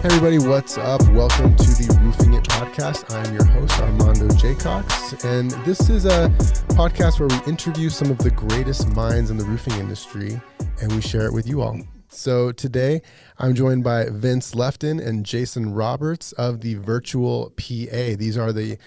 [0.00, 1.02] Hey everybody, what's up?
[1.12, 3.14] Welcome to the Roofing It podcast.
[3.14, 6.28] I'm your host, Armando Jaycox, and this is a
[6.74, 10.40] podcast where we interview some of the greatest minds in the roofing industry
[10.80, 11.78] and we share it with you all.
[12.08, 13.02] So today
[13.38, 18.16] I'm joined by Vince Lefton and Jason Roberts of the Virtual PA.
[18.16, 18.78] These are the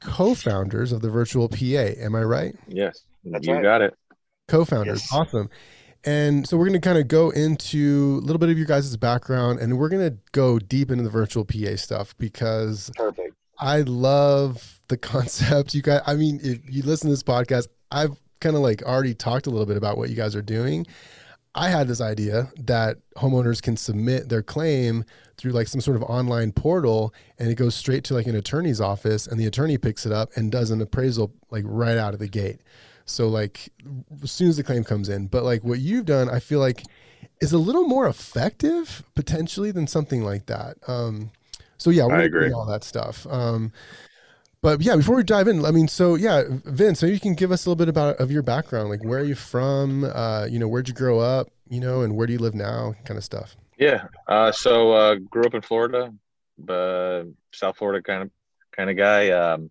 [0.00, 1.94] co-founders of the Virtual PA.
[1.98, 2.56] Am I right?
[2.66, 3.62] Yes, That's you right.
[3.62, 3.94] got it.
[4.48, 5.12] co-founders Yes.
[5.12, 5.48] awesome
[6.04, 8.96] and so we're going to kind of go into a little bit of your guys'
[8.96, 13.34] background and we're going to go deep into the virtual pa stuff because Perfect.
[13.58, 15.74] i love the concept.
[15.74, 19.14] You guys i mean if you listen to this podcast i've kind of like already
[19.14, 20.86] talked a little bit about what you guys are doing.
[21.54, 25.04] I had this idea that homeowners can submit their claim
[25.36, 28.80] through like some sort of online portal and it goes straight to like an attorney's
[28.80, 32.20] office and the attorney picks it up and does an appraisal like right out of
[32.20, 32.60] the gate
[33.10, 33.70] so like
[34.22, 36.84] as soon as the claim comes in but like what you've done i feel like
[37.40, 41.30] is a little more effective potentially than something like that um
[41.76, 42.52] so yeah we're I agree.
[42.52, 43.72] all that stuff um
[44.62, 47.52] but yeah before we dive in i mean so yeah vince maybe you can give
[47.52, 50.58] us a little bit about of your background like where are you from uh you
[50.58, 53.24] know where'd you grow up you know and where do you live now kind of
[53.24, 54.08] stuff Yeah.
[54.28, 56.12] Uh, so uh, grew up in Florida,
[57.52, 58.30] South Florida kind of
[58.72, 59.30] kind of guy.
[59.30, 59.70] Um,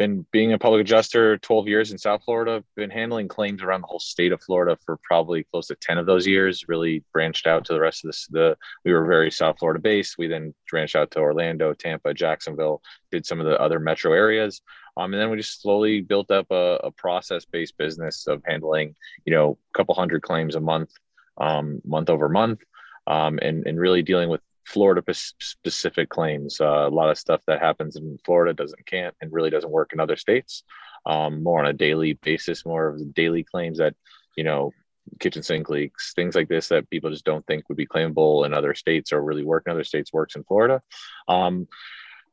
[0.00, 2.64] been being a public adjuster 12 years in South Florida.
[2.74, 6.06] Been handling claims around the whole state of Florida for probably close to 10 of
[6.06, 6.64] those years.
[6.68, 8.26] Really branched out to the rest of this.
[8.28, 10.16] The we were very South Florida based.
[10.16, 12.80] We then branched out to Orlando, Tampa, Jacksonville.
[13.12, 14.62] Did some of the other metro areas.
[14.96, 18.94] Um, and then we just slowly built up a, a process-based business of handling,
[19.26, 20.92] you know, a couple hundred claims a month,
[21.36, 22.60] um, month over month
[23.06, 24.40] um, and, and really dealing with
[24.72, 26.60] Florida specific claims.
[26.60, 29.92] Uh, a lot of stuff that happens in Florida doesn't can't and really doesn't work
[29.92, 30.62] in other states.
[31.06, 33.94] Um, more on a daily basis, more of daily claims that
[34.36, 34.72] you know,
[35.18, 38.54] kitchen sink leaks, things like this that people just don't think would be claimable in
[38.54, 40.82] other states or really work in other states works in Florida.
[41.28, 41.68] Um,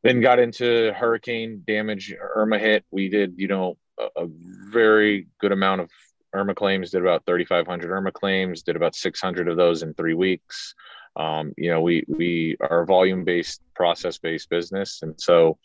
[0.04, 2.14] then got into hurricane damage.
[2.18, 2.86] Irma hit.
[2.92, 5.90] We did you know a, a very good amount of
[6.34, 6.92] Irma claims.
[6.92, 8.64] Did about 3,500 Irma claims.
[8.64, 10.76] Did about 600 of those in three weeks.
[11.18, 15.58] Um, you know, we we are a volume based, process based business, and so,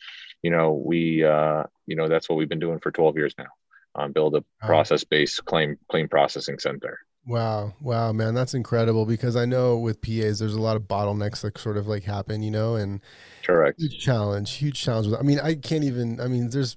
[0.43, 3.49] you know, we uh, you know that's what we've been doing for 12 years now.
[3.95, 6.99] Um, build a process based claim claim processing center.
[7.25, 11.43] Wow, wow, man, that's incredible because I know with PAs there's a lot of bottlenecks
[11.43, 13.01] that sort of like happen, you know, and
[13.45, 13.81] Correct.
[13.81, 15.15] huge challenge, huge challenge.
[15.17, 16.21] I mean, I can't even.
[16.21, 16.75] I mean, there's.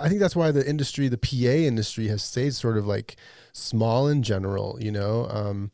[0.00, 3.16] I think that's why the industry, the PA industry, has stayed sort of like
[3.52, 5.28] small in general, you know.
[5.30, 5.70] Um,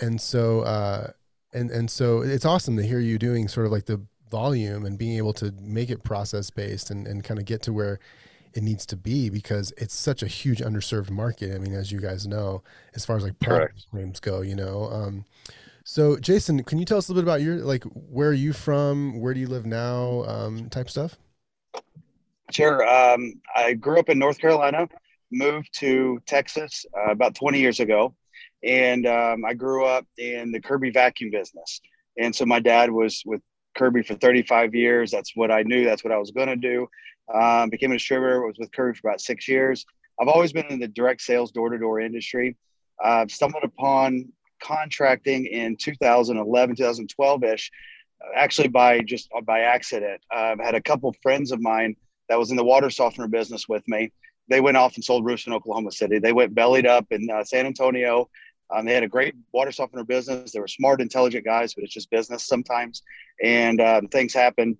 [0.00, 1.12] and so, uh,
[1.52, 4.00] and and so it's awesome to hear you doing sort of like the
[4.30, 7.72] volume and being able to make it process based and and kind of get to
[7.72, 7.98] where
[8.54, 11.54] it needs to be because it's such a huge underserved market.
[11.54, 12.62] I mean, as you guys know,
[12.94, 14.22] as far as like product Correct.
[14.22, 14.90] go, you know.
[14.90, 15.24] Um,
[15.84, 18.52] so, Jason, can you tell us a little bit about your like where are you
[18.52, 21.16] from, where do you live now, um, type stuff?
[22.50, 22.86] Sure.
[22.86, 24.88] Um, I grew up in North Carolina,
[25.30, 28.14] moved to Texas uh, about 20 years ago,
[28.62, 31.80] and um, I grew up in the Kirby vacuum business.
[32.18, 33.40] And so my dad was with
[33.76, 35.10] Kirby for 35 years.
[35.10, 35.84] That's what I knew.
[35.84, 36.88] That's what I was going to do.
[37.32, 38.44] Um, became a distributor.
[38.46, 39.86] Was with Kirby for about six years.
[40.20, 42.56] I've always been in the direct sales, door to door industry.
[43.02, 44.30] Uh, stumbled upon
[44.62, 47.70] contracting in 2011, 2012 ish,
[48.36, 50.20] actually by just by accident.
[50.30, 51.96] I've had a couple friends of mine
[52.28, 54.12] that was in the water softener business with me.
[54.48, 56.18] They went off and sold roofs in Oklahoma City.
[56.18, 58.28] They went bellied up in uh, San Antonio.
[58.74, 60.52] Um, they had a great water softener business.
[60.52, 63.02] They were smart, intelligent guys, but it's just business sometimes.
[63.42, 64.78] And um, things happen.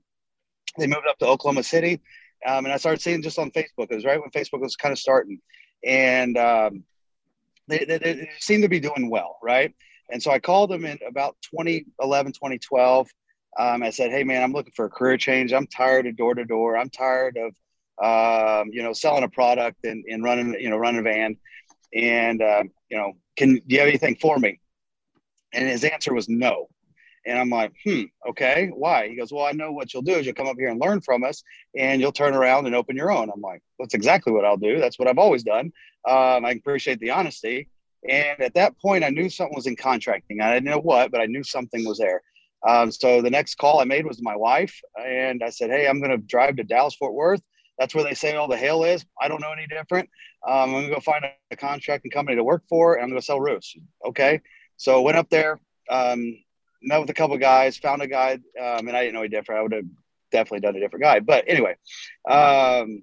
[0.79, 2.01] They moved up to Oklahoma City.
[2.47, 3.89] Um, and I started seeing just on Facebook.
[3.91, 5.41] It was right when Facebook was kind of starting.
[5.85, 6.85] And um,
[7.69, 9.75] they, they, they seemed to be doing well, right?
[10.11, 13.09] And so I called them in about 2011, 2012.
[13.59, 15.53] Um, I said, "Hey, man, I'm looking for a career change.
[15.53, 16.77] I'm tired of door to door.
[16.77, 17.53] I'm tired of,
[18.03, 21.37] um, you know, selling a product and, and running, you know, running a van.
[21.95, 24.61] And uh, you know, can do you have anything for me?"
[25.53, 26.69] And his answer was no.
[27.27, 30.27] And I'm like, "Hmm, okay, why?" He goes, "Well, I know what you'll do is
[30.27, 31.43] you'll come up here and learn from us,
[31.77, 34.79] and you'll turn around and open your own." I'm like, "That's exactly what I'll do.
[34.79, 35.73] That's what I've always done."
[36.09, 37.69] Um, I appreciate the honesty.
[38.09, 40.41] And at that point, I knew something was in contracting.
[40.41, 42.23] I didn't know what, but I knew something was there.
[42.67, 46.01] Um, so the next call I made was my wife, and I said, "Hey, I'm
[46.01, 47.43] going to drive to Dallas Fort Worth.
[47.81, 49.07] That's where they say all the hail is.
[49.19, 50.11] I don't know any different.
[50.47, 53.41] Um, I'm to go find a, contracting company to work for, and I'm to sell
[53.41, 53.75] roofs."
[54.07, 54.43] Okay.
[54.77, 56.37] So went up there, um,
[56.83, 59.61] met with a couple guys, found a guy, um, and I didn't know any different.
[59.61, 59.85] I would have
[60.31, 61.21] definitely done a different guy.
[61.21, 61.77] But anyway,
[62.29, 63.03] um,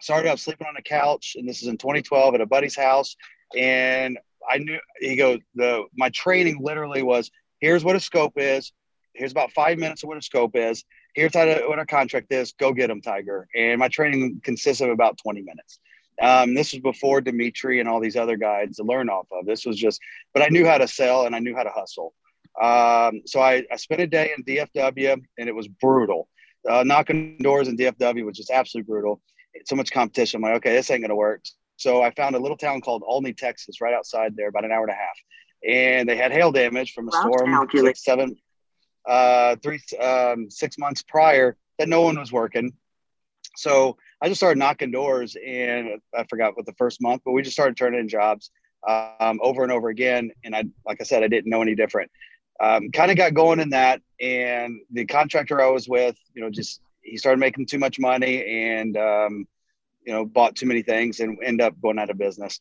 [0.00, 3.14] started out sleeping on a couch, and this is in 2012 at a buddy's house.
[3.56, 4.18] And
[4.50, 7.30] I knew he goes, the my training literally was
[7.60, 8.72] here's what a scope is,
[9.16, 10.84] Here's about five minutes of what a scope is.
[11.16, 12.52] Here's how to, what our contract is.
[12.52, 13.48] Go get them, Tiger.
[13.56, 15.80] And my training consists of about 20 minutes.
[16.20, 19.46] Um, this was before Dimitri and all these other guys to learn off of.
[19.46, 19.98] This was just,
[20.34, 22.12] but I knew how to sell and I knew how to hustle.
[22.60, 26.28] Um, so I, I spent a day in DFW and it was brutal.
[26.68, 29.22] Uh, knocking doors in DFW was just absolutely brutal.
[29.64, 30.38] So much competition.
[30.38, 31.42] I'm like, okay, this ain't gonna work.
[31.76, 34.82] So I found a little town called Olney, Texas, right outside there, about an hour
[34.82, 35.16] and a half.
[35.66, 38.36] And they had hail damage from a storm six, seven,
[39.06, 42.72] uh, three, um, six months prior that no one was working.
[43.56, 47.42] So I just started knocking doors, and I forgot what the first month, but we
[47.42, 48.50] just started turning in jobs
[48.86, 50.30] um, over and over again.
[50.44, 52.10] And I, like I said, I didn't know any different.
[52.60, 56.50] Um, kind of got going in that, and the contractor I was with, you know,
[56.50, 59.46] just he started making too much money, and um,
[60.04, 62.60] you know, bought too many things, and end up going out of business.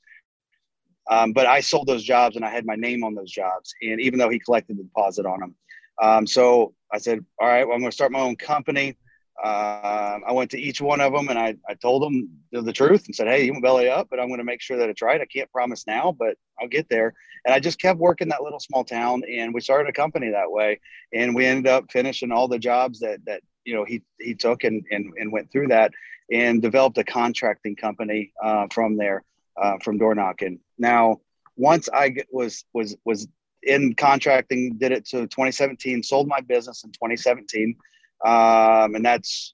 [1.09, 4.01] Um, but I sold those jobs, and I had my name on those jobs, and
[4.01, 5.55] even though he collected the deposit on them,
[6.01, 8.97] um, so I said, all right, well, I'm going to start my own company.
[9.43, 13.05] Uh, I went to each one of them and I, I told them the, truth
[13.05, 15.01] and said, Hey, you can belly up, but I'm going to make sure that it's
[15.01, 15.19] right.
[15.19, 17.13] I can't promise now, but I'll get there.
[17.43, 20.49] And I just kept working that little small town and we started a company that
[20.49, 20.79] way.
[21.13, 24.63] And we ended up finishing all the jobs that, that, you know, he, he took
[24.63, 25.91] and, and, and went through that
[26.31, 29.23] and developed a contracting company uh, from there,
[29.61, 30.59] uh, from door knocking.
[30.77, 31.19] Now,
[31.57, 33.27] once I was, was, was
[33.65, 37.75] in contracting, did it to 2017, sold my business in 2017
[38.23, 39.53] um, and that's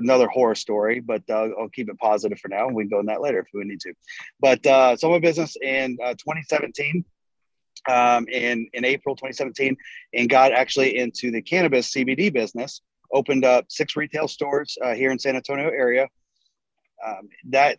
[0.00, 2.68] another horror story, but uh, I'll keep it positive for now.
[2.68, 3.94] We can go in that later if we need to.
[4.40, 7.04] But uh, so my business in uh, 2017,
[7.88, 9.76] um, in in April 2017,
[10.14, 12.82] and got actually into the cannabis CBD business.
[13.12, 16.08] Opened up six retail stores uh, here in San Antonio area.
[17.06, 17.78] Um, that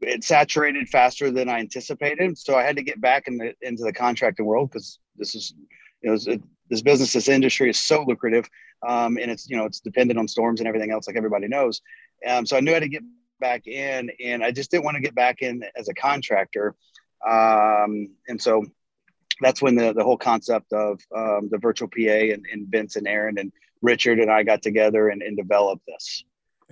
[0.00, 3.82] it saturated faster than I anticipated, so I had to get back in the, into
[3.82, 5.54] the contracting world because this is
[6.02, 8.48] you know it, this business, this industry is so lucrative,
[8.86, 11.80] um, and it's you know it's dependent on storms and everything else, like everybody knows.
[12.26, 13.02] Um, so I knew I had to get
[13.40, 16.74] back in, and I just didn't want to get back in as a contractor.
[17.26, 18.64] Um, and so
[19.40, 23.06] that's when the, the whole concept of um, the virtual PA and, and Vince and
[23.06, 23.52] Aaron and
[23.82, 26.24] Richard and I got together and, and developed this.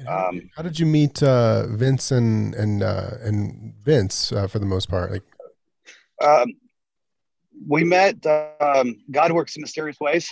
[0.07, 4.59] How, um, how, did you meet uh, Vince and and uh, and Vince uh, for
[4.59, 5.13] the most part?
[5.13, 5.23] Like,
[6.21, 6.49] um,
[7.69, 8.25] we met.
[8.61, 10.29] Um, God works in mysterious ways,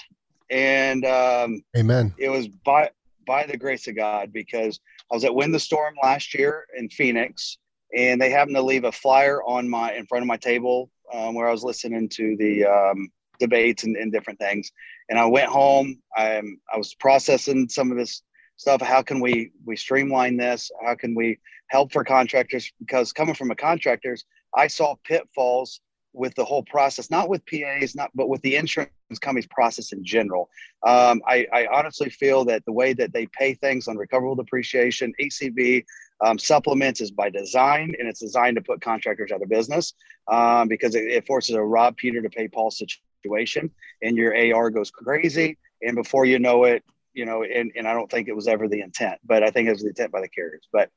[0.50, 2.12] and um, Amen.
[2.18, 2.90] It was by
[3.24, 4.80] by the grace of God because
[5.10, 7.58] I was at Win the Storm last year in Phoenix,
[7.96, 11.34] and they happened to leave a flyer on my in front of my table um,
[11.34, 14.70] where I was listening to the um, debates and, and, different things.
[15.08, 16.00] And I went home.
[16.16, 16.42] I
[16.72, 18.22] I was processing some of this
[18.62, 18.80] stuff.
[18.80, 20.70] How can we we streamline this?
[20.84, 21.38] How can we
[21.68, 22.72] help for contractors?
[22.78, 24.24] Because coming from a contractors,
[24.56, 25.80] I saw pitfalls
[26.14, 30.04] with the whole process, not with PAs, not but with the insurance companies process in
[30.04, 30.48] general.
[30.86, 35.12] Um, I, I, honestly feel that the way that they pay things on recoverable depreciation,
[35.20, 35.84] ACV,
[36.22, 39.94] um, supplements is by design, and it's designed to put contractors out of business
[40.28, 43.70] um, because it, it, forces a Rob Peter to pay Paul situation,
[44.02, 47.92] and your AR goes crazy, and before you know it, you know, and, and I
[47.92, 50.20] don't think it was ever the intent, but I think it was the intent by
[50.20, 50.66] the carriers.
[50.72, 50.90] But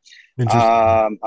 [0.51, 1.19] um,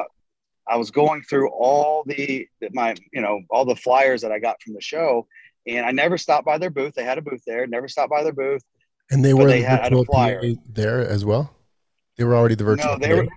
[0.68, 4.60] I was going through all the my you know all the flyers that I got
[4.62, 5.26] from the show,
[5.66, 6.94] and I never stopped by their booth.
[6.94, 7.66] They had a booth there.
[7.66, 8.62] Never stopped by their booth.
[9.10, 11.54] And they were they had a flyer there as well.
[12.16, 12.92] They were already the virtual.
[12.92, 13.28] No, they were.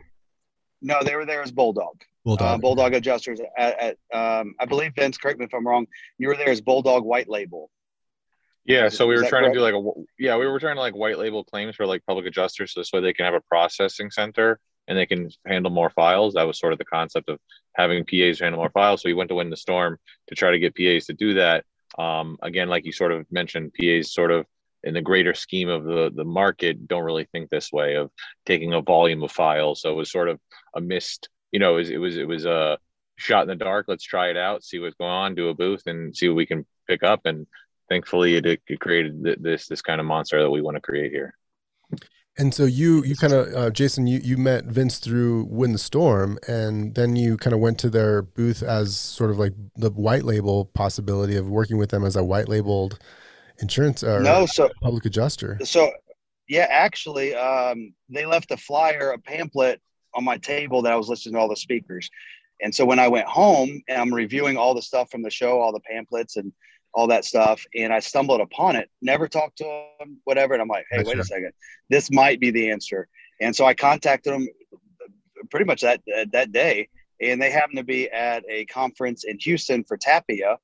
[0.82, 2.02] No, they were there as Bulldog.
[2.26, 2.48] Bulldog.
[2.48, 5.18] Uh, Bulldog adjusters at, at um, I believe Vince.
[5.18, 5.86] Correct me if I'm wrong.
[6.18, 7.70] You were there as Bulldog White Label.
[8.66, 9.56] Yeah, so we were trying correct?
[9.56, 12.06] to do like a yeah, we were trying to like white label claims for like
[12.06, 15.72] public adjusters, so this way they can have a processing center and they can handle
[15.72, 16.34] more files.
[16.34, 17.40] That was sort of the concept of
[17.76, 19.02] having PAs handle more files.
[19.02, 21.66] So we went to win the storm to try to get PAs to do that.
[21.98, 24.46] Um, again, like you sort of mentioned, PAs sort of
[24.84, 28.12] in the greater scheme of the the market don't really think this way of
[28.46, 29.82] taking a volume of files.
[29.82, 30.40] So it was sort of
[30.76, 32.78] a missed, you know, it was it was, it was a
[33.18, 33.86] shot in the dark.
[33.88, 36.46] Let's try it out, see what's going on, do a booth, and see what we
[36.46, 37.22] can pick up.
[37.26, 37.48] And
[37.92, 41.36] thankfully, it, it created this this kind of monster that we want to create here.
[42.38, 45.78] And so you you kind of uh, Jason you you met Vince through Win the
[45.78, 49.92] Storm, and then you kind of went to their booth as sort of like the
[49.92, 52.98] white label possibility of working with them as a white labeled
[53.60, 55.60] insurance or no, so, public adjuster.
[55.66, 55.92] So
[56.48, 59.82] yeah, actually, um, they left a flyer, a pamphlet
[60.14, 62.10] on my table that I was listening to all the speakers.
[62.62, 65.60] And so when I went home and I'm reviewing all the stuff from the show,
[65.60, 66.54] all the pamphlets and
[66.94, 67.66] all that stuff.
[67.76, 69.66] And I stumbled upon it, never talked to
[70.00, 70.54] him, whatever.
[70.54, 71.52] And I'm like, hey, That's wait a second,
[71.90, 73.08] this might be the answer.
[73.40, 74.48] And so I contacted them
[75.50, 76.88] pretty much that that day,
[77.22, 80.58] and they happened to be at a conference in Houston for Tapia.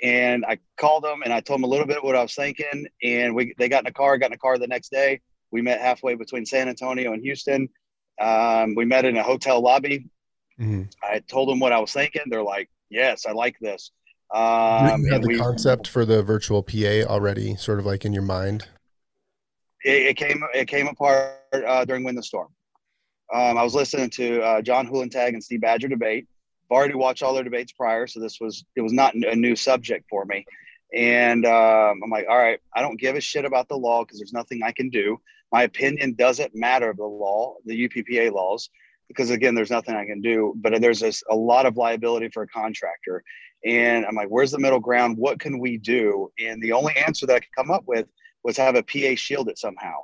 [0.00, 2.86] And I called them and I told them a little bit what I was thinking.
[3.02, 5.20] And we they got in a car, got in a car the next day.
[5.50, 7.68] We met halfway between San Antonio and Houston.
[8.20, 10.06] Um, we met in a hotel lobby.
[10.60, 10.82] Mm-hmm.
[11.02, 12.22] I told them what I was thinking.
[12.26, 13.90] They're like, "Yes, I like this."
[14.34, 18.12] Um, you had the we, concept for the virtual PA already, sort of like in
[18.12, 18.66] your mind.
[19.84, 22.48] It, it came it came apart uh, during Win the Storm.
[23.32, 26.26] Um, I was listening to uh, John Hulentag and Steve Badger debate.
[26.70, 29.56] I've already watched all their debates prior, so this was it was not a new
[29.56, 30.44] subject for me.
[30.94, 34.18] And um, I'm like, all right, I don't give a shit about the law because
[34.18, 35.20] there's nothing I can do.
[35.52, 36.90] My opinion doesn't matter.
[36.90, 38.70] of The law, the UPPA laws,
[39.08, 40.54] because again, there's nothing I can do.
[40.56, 43.22] But there's this, a lot of liability for a contractor.
[43.64, 45.16] And I'm like, where's the middle ground?
[45.18, 46.30] What can we do?
[46.38, 48.06] And the only answer that I could come up with
[48.44, 49.96] was have a PA shield it somehow.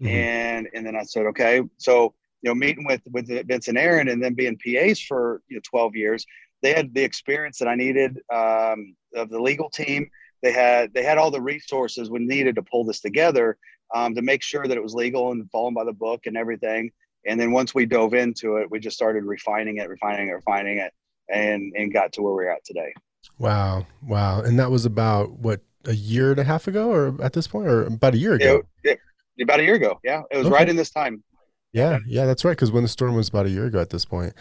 [0.00, 0.14] Mm-hmm.
[0.14, 4.08] And and then I said, okay, so you know, meeting with with Vince and Aaron,
[4.08, 6.26] and then being PAs for you know 12 years,
[6.62, 10.08] they had the experience that I needed um, of the legal team.
[10.42, 13.58] They had they had all the resources we needed to pull this together
[13.94, 16.90] um, to make sure that it was legal and following by the book and everything.
[17.26, 20.78] And then once we dove into it, we just started refining it, refining it, refining
[20.78, 20.92] it,
[21.28, 22.92] and and got to where we're at today.
[23.38, 24.40] Wow, wow!
[24.40, 27.68] And that was about what a year and a half ago, or at this point,
[27.68, 28.62] or about a year ago.
[28.84, 28.98] It,
[29.36, 30.22] it, about a year ago, yeah.
[30.30, 30.54] It was okay.
[30.54, 31.22] right in this time.
[31.72, 32.52] Yeah, yeah, that's right.
[32.52, 34.34] Because Win the Storm was about a year ago at this point.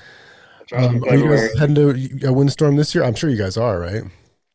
[0.72, 3.04] Right, um, are you guys heading to a Windstorm this year?
[3.04, 4.04] I'm sure you guys are, right?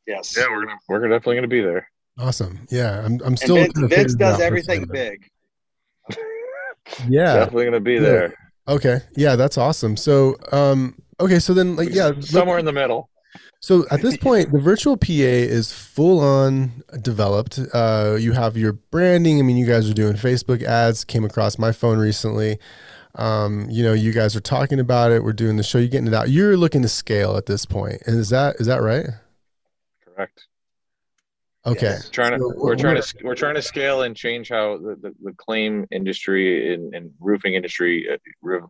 [0.07, 0.37] Yes.
[0.37, 1.89] Yeah, we're gonna we're definitely gonna be there.
[2.19, 2.67] Awesome.
[2.71, 3.21] Yeah, I'm.
[3.25, 3.57] I'm still.
[3.57, 5.27] And Vince, Vince does everything big.
[7.09, 8.35] yeah, definitely gonna be there.
[8.69, 9.01] Okay.
[9.17, 9.97] Yeah, that's awesome.
[9.97, 13.09] So, um, okay, so then, like, yeah, somewhere in the middle.
[13.61, 17.61] So at this point, the virtual PA is full on developed.
[17.73, 19.39] Uh, you have your branding.
[19.39, 21.05] I mean, you guys are doing Facebook ads.
[21.05, 22.59] Came across my phone recently.
[23.15, 25.23] Um, you know, you guys are talking about it.
[25.23, 25.79] We're doing the show.
[25.79, 26.29] You're getting it out.
[26.29, 28.03] You're looking to scale at this point.
[28.07, 29.07] And is that is that right?
[30.05, 30.47] Correct.
[31.65, 31.87] Okay.
[31.87, 32.09] Yes.
[32.09, 34.97] Trying to so we're, we're trying to we're trying to scale and change how the,
[35.01, 38.17] the, the claim industry and, and roofing industry, uh,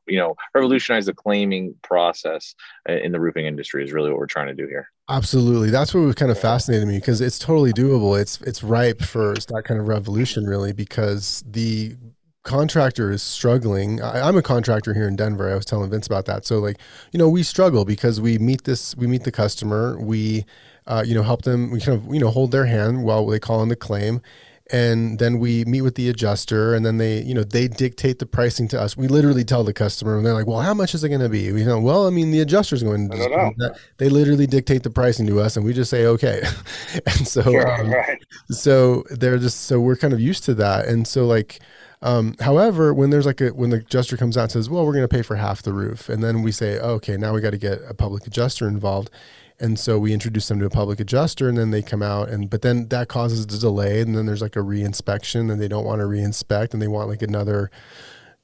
[0.07, 2.55] you know, revolutionize the claiming process
[2.89, 4.89] uh, in the roofing industry is really what we're trying to do here.
[5.09, 8.21] Absolutely, that's what was kind of fascinated me because it's totally doable.
[8.21, 11.97] It's it's ripe for that kind of revolution, really, because the
[12.45, 14.03] contractor is struggling.
[14.03, 15.51] I, am a contractor here in Denver.
[15.51, 16.45] I was telling Vince about that.
[16.45, 16.79] So like,
[17.13, 20.45] you know, we struggle because we meet this, we meet the customer, we
[20.87, 23.39] uh, you know, help them, we kind of, you know, hold their hand while they
[23.39, 24.21] call in the claim.
[24.71, 28.27] And then we meet with the adjuster and then they, you know, they dictate the
[28.27, 28.97] pricing to us.
[28.97, 31.29] We literally tell the customer and they're like, well, how much is it going to
[31.29, 31.53] be?
[31.53, 35.41] We know, well, I mean, the adjuster's going to, they literally dictate the pricing to
[35.41, 36.43] us and we just say, okay.
[37.07, 38.19] and so, sure, um, right.
[38.49, 40.87] so they're just, so we're kind of used to that.
[40.87, 41.61] And so like,
[42.01, 44.93] um, however, when there's like a when the adjuster comes out and says, "Well, we're
[44.93, 47.41] going to pay for half the roof," and then we say, oh, "Okay, now we
[47.41, 49.09] got to get a public adjuster involved,"
[49.62, 52.50] and so we introduce them to a public adjuster and then they come out and
[52.50, 55.85] but then that causes a delay and then there's like a reinspection and they don't
[55.85, 57.71] want to reinspect and they want like another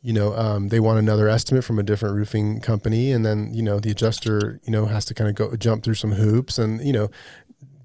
[0.01, 3.63] you know um, they want another estimate from a different roofing company and then you
[3.63, 6.81] know the adjuster you know has to kind of go jump through some hoops and
[6.87, 7.11] you know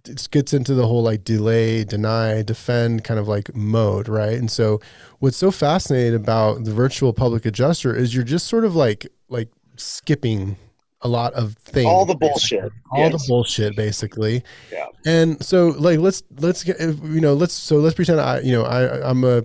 [0.07, 4.37] it gets into the whole like delay deny defend kind of like mode right?
[4.37, 4.81] And so
[5.19, 9.49] what's so fascinating about the virtual public adjuster is you're just sort of like like
[9.77, 10.57] skipping
[11.03, 11.85] a lot of things.
[11.85, 12.71] All the bullshit.
[12.91, 13.11] All yes.
[13.11, 14.43] the bullshit, basically.
[14.71, 14.87] Yeah.
[15.05, 18.63] And so, like, let's let's get you know let's so let's pretend I you know
[18.63, 19.43] I I'm a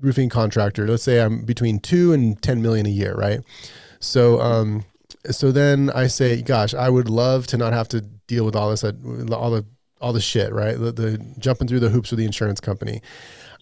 [0.00, 0.86] roofing contractor.
[0.86, 3.40] Let's say I'm between two and ten million a year, right?
[3.98, 4.84] So um
[5.30, 8.70] so then I say, gosh, I would love to not have to deal with all
[8.70, 9.64] this all the
[10.00, 10.78] all the shit, right?
[10.78, 13.02] The, the jumping through the hoops with the insurance company.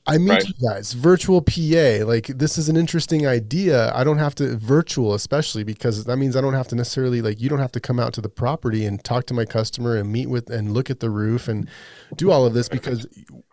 [0.09, 0.49] I meet right.
[0.49, 2.05] you guys, virtual PA.
[2.05, 3.93] Like this is an interesting idea.
[3.95, 7.41] I don't have to virtual, especially because that means I don't have to necessarily like
[7.41, 10.11] you don't have to come out to the property and talk to my customer and
[10.11, 11.69] meet with and look at the roof and
[12.17, 13.07] do all of this because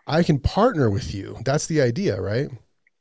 [0.06, 1.36] I can partner with you.
[1.44, 2.48] That's the idea, right?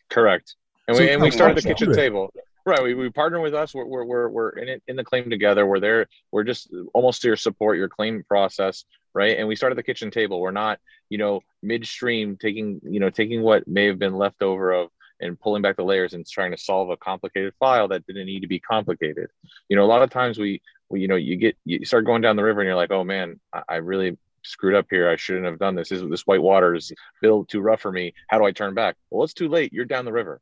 [0.09, 0.55] Correct.
[0.89, 2.33] And so we and we started the kitchen table.
[2.65, 2.83] Right.
[2.83, 3.73] We, we partner with us.
[3.75, 5.65] We're, we're, we're in it in the claim together.
[5.65, 6.07] We're there.
[6.31, 8.83] We're just almost to your support, your claim process
[9.15, 9.39] right?
[9.39, 10.39] And we start at the kitchen table.
[10.39, 10.79] We're not
[11.09, 14.89] you know midstream taking you know taking what may have been left over of
[15.21, 18.41] and pulling back the layers and trying to solve a complicated file that didn't need
[18.41, 19.29] to be complicated.
[19.69, 22.21] You know a lot of times we, we you know you get you start going
[22.21, 25.09] down the river and you're like oh man i, I really screwed up here.
[25.09, 25.89] I shouldn't have done this.
[25.89, 26.91] This, this white water is
[27.21, 28.13] built too rough for me.
[28.27, 28.95] How do i turn back?
[29.09, 29.73] Well it's too late.
[29.73, 30.41] You're down the river.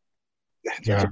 [0.83, 1.05] Yeah.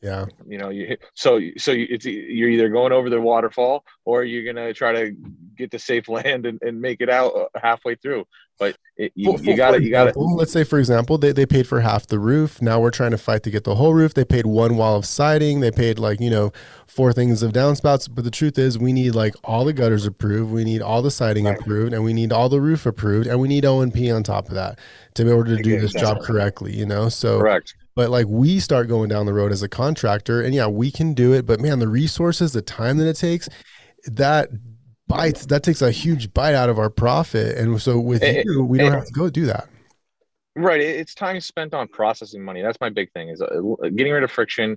[0.00, 0.26] Yeah.
[0.46, 4.72] You know, you so so it's you're either going over the waterfall or you're gonna
[4.72, 5.16] try to
[5.58, 8.24] get to safe land and, and make it out uh, halfway through.
[8.58, 9.84] But it, you, you got it.
[9.84, 10.16] You got it.
[10.16, 12.60] Let's say, for example, they, they paid for half the roof.
[12.60, 14.14] Now we're trying to fight to get the whole roof.
[14.14, 15.60] They paid one wall of siding.
[15.60, 16.52] They paid like you know
[16.88, 18.08] four things of downspouts.
[18.12, 20.52] But the truth is, we need like all the gutters approved.
[20.52, 21.56] We need all the siding right.
[21.56, 24.24] approved, and we need all the roof approved, and we need O and P on
[24.24, 24.80] top of that
[25.14, 26.74] to be able to do this job correctly.
[26.74, 30.40] You know, so correct but like we start going down the road as a contractor
[30.40, 33.48] and yeah we can do it but man the resources the time that it takes
[34.06, 34.48] that
[35.08, 38.62] bites that takes a huge bite out of our profit and so with it, you
[38.64, 39.68] we don't it, have to go do that
[40.54, 43.48] right it's time spent on processing money that's my big thing is uh,
[43.96, 44.76] getting rid of friction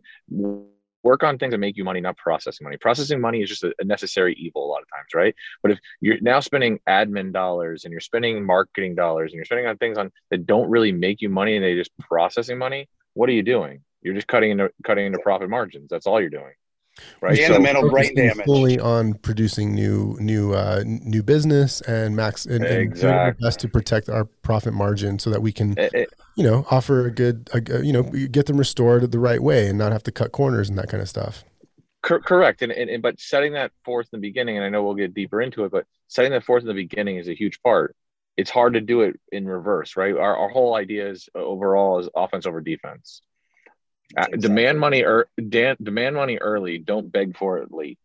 [1.03, 2.77] work on things that make you money, not processing money.
[2.77, 5.35] Processing money is just a, a, necessary evil a lot of times, right?
[5.61, 9.67] But if you're now spending admin dollars and you're spending marketing dollars and you're spending
[9.67, 13.29] on things on that don't really make you money and they just processing money, what
[13.29, 13.81] are you doing?
[14.01, 15.89] You're just cutting into cutting into profit margins.
[15.89, 16.53] That's all you're doing.
[17.21, 17.39] Right.
[17.39, 18.45] And so, the mental brain damage.
[18.45, 23.09] Fully on producing new new uh, new business and max and, exactly.
[23.09, 26.65] and best to protect our profit margin so that we can it, it, you know
[26.69, 30.03] offer a good a, you know get them restored the right way and not have
[30.03, 31.43] to cut corners and that kind of stuff.
[32.01, 32.61] correct.
[32.61, 35.13] And, and, and but setting that forth in the beginning, and I know we'll get
[35.13, 37.95] deeper into it, but setting that forth in the beginning is a huge part
[38.37, 40.15] it's hard to do it in reverse, right?
[40.15, 43.21] Our, our whole idea is uh, overall is offense over defense.
[44.17, 44.39] Uh, exactly.
[44.39, 46.77] Demand money or er, demand money early.
[46.77, 47.97] Don't beg for it late.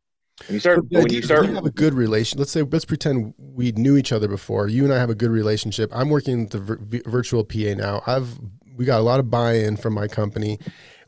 [0.46, 2.38] When you start, when you start, have a good relation.
[2.38, 4.68] Let's say, let's pretend we knew each other before.
[4.68, 5.90] You and I have a good relationship.
[5.94, 8.02] I'm working with the vir- virtual PA now.
[8.06, 8.38] I've
[8.76, 10.58] we got a lot of buy-in from my company,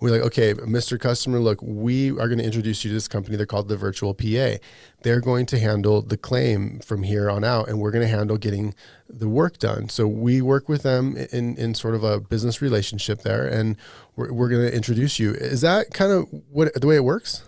[0.00, 0.98] we're like, okay, Mr.
[0.98, 3.36] Customer, look, we are going to introduce you to this company.
[3.36, 4.58] They're called the Virtual PA.
[5.02, 8.36] They're going to handle the claim from here on out, and we're going to handle
[8.36, 8.74] getting
[9.08, 9.88] the work done.
[9.88, 13.76] So we work with them in, in sort of a business relationship there, and
[14.18, 15.32] we're, we're going to introduce you.
[15.32, 17.42] Is that kind of what the way it works?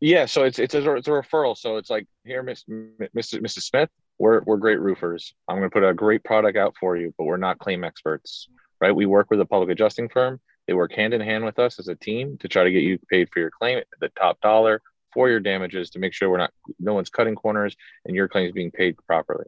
[0.00, 1.56] Yeah, so it's it's a, it's a referral.
[1.56, 3.62] So it's like here, Miss Mrs.
[3.62, 5.34] Smith, we're we're great roofers.
[5.48, 8.48] I'm going to put a great product out for you, but we're not claim experts,
[8.80, 8.94] right?
[8.94, 11.88] We work with a public adjusting firm they work hand in hand with us as
[11.88, 14.80] a team to try to get you paid for your claim at the top dollar
[15.12, 18.46] for your damages to make sure we're not no one's cutting corners and your claim
[18.46, 19.46] is being paid properly.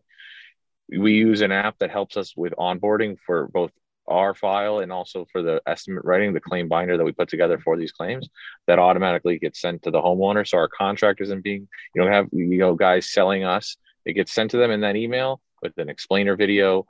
[0.89, 3.71] We use an app that helps us with onboarding for both
[4.07, 7.59] our file and also for the estimate writing, the claim binder that we put together
[7.59, 8.29] for these claims
[8.67, 10.47] that automatically gets sent to the homeowner.
[10.47, 13.77] So our contract isn't being, you don't have, you know, guys selling us.
[14.05, 16.87] It gets sent to them in that email with an explainer video,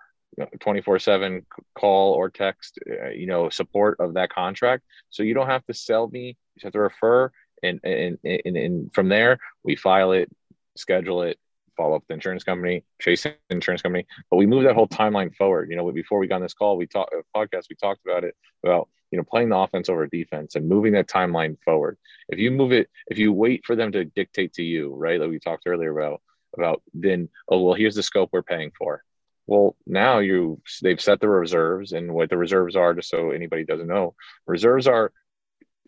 [0.61, 1.47] 24 7
[1.79, 5.75] call or text uh, you know support of that contract so you don't have to
[5.75, 7.31] sell me you have to refer
[7.63, 10.29] and and, and, and from there we file it
[10.77, 11.39] schedule it
[11.77, 15.71] follow up the insurance company chase insurance company but we move that whole timeline forward.
[15.71, 18.25] You know before we got on this call we talked uh, podcast we talked about
[18.25, 18.35] it
[18.65, 21.99] about you know playing the offense over defense and moving that timeline forward.
[22.29, 25.31] If you move it if you wait for them to dictate to you right like
[25.31, 26.23] we talked earlier about
[26.57, 29.03] about then oh well here's the scope we're paying for.
[29.47, 33.65] Well, now you they've set the reserves, and what the reserves are, just so anybody
[33.65, 34.15] doesn't know,
[34.47, 35.13] reserves are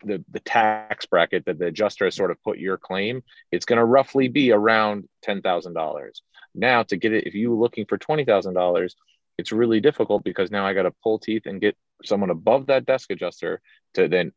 [0.03, 3.23] the the tax bracket that the adjuster has sort of put your claim.
[3.51, 6.21] It's going to roughly be around ten thousand dollars.
[6.53, 8.95] Now, to get it, if you're looking for twenty thousand dollars,
[9.37, 12.85] it's really difficult because now I got to pull teeth and get someone above that
[12.85, 13.61] desk adjuster
[13.95, 14.31] to then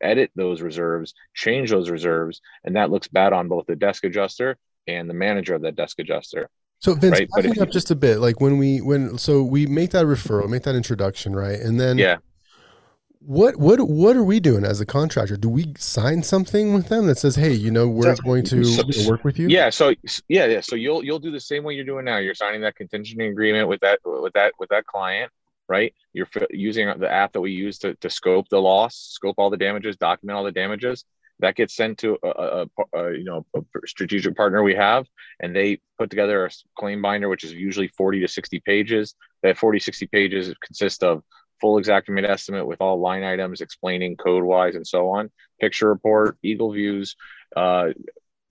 [0.00, 4.56] edit those reserves, change those reserves, and that looks bad on both the desk adjuster
[4.86, 6.48] and the manager of that desk adjuster.
[6.80, 7.44] So Vince, right?
[7.44, 8.18] back up just a bit.
[8.18, 11.58] Like when we when so we make that referral, make that introduction, right?
[11.58, 12.16] And then yeah.
[13.26, 15.36] What what what are we doing as a contractor?
[15.38, 18.64] Do we sign something with them that says, "Hey, you know, we're so, going to
[18.64, 19.48] so, work with you"?
[19.48, 19.70] Yeah.
[19.70, 19.94] So
[20.28, 20.60] yeah, yeah.
[20.60, 22.18] So you'll you'll do the same way you're doing now.
[22.18, 25.32] You're signing that contingency agreement with that with that with that client,
[25.70, 25.94] right?
[26.12, 29.56] You're using the app that we use to to scope the loss, scope all the
[29.56, 31.06] damages, document all the damages,
[31.40, 32.66] that gets sent to a, a,
[32.98, 35.06] a, you know a strategic partner we have
[35.40, 39.58] and they put together a claim binder which is usually 40 to 60 pages that
[39.58, 41.22] 40 60 pages consist of
[41.60, 46.36] full Xactimate estimate with all line items explaining code wise and so on picture report
[46.44, 47.14] EagleViews
[47.56, 47.88] uh,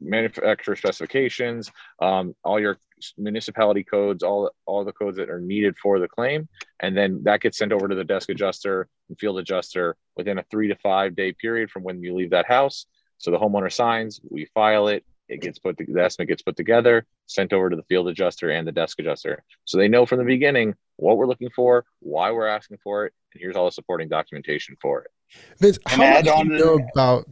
[0.04, 2.78] manufacturer specifications, um, all your
[3.18, 6.48] municipality codes, all all the codes that are needed for the claim,
[6.80, 10.44] and then that gets sent over to the desk adjuster and field adjuster within a
[10.52, 12.86] three to five day period from when you leave that house.
[13.18, 17.06] So the homeowner signs, we file it, it gets put the estimate gets put together,
[17.28, 19.44] sent over to the field adjuster and the desk adjuster.
[19.66, 23.14] So they know from the beginning what we're looking for, why we're asking for it,
[23.34, 25.12] and here's all the supporting documentation for it.
[25.60, 27.26] Vince, how much do you know about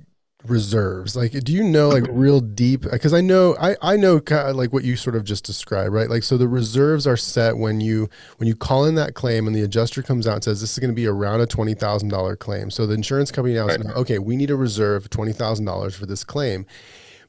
[0.46, 4.50] reserves like do you know like real deep because i know i i know kind
[4.50, 7.58] of like what you sort of just described right like so the reserves are set
[7.58, 10.60] when you when you call in that claim and the adjuster comes out and says
[10.60, 13.80] this is going to be around a $20000 claim so the insurance company now right.
[13.80, 16.66] is okay we need a reserve $20000 for this claim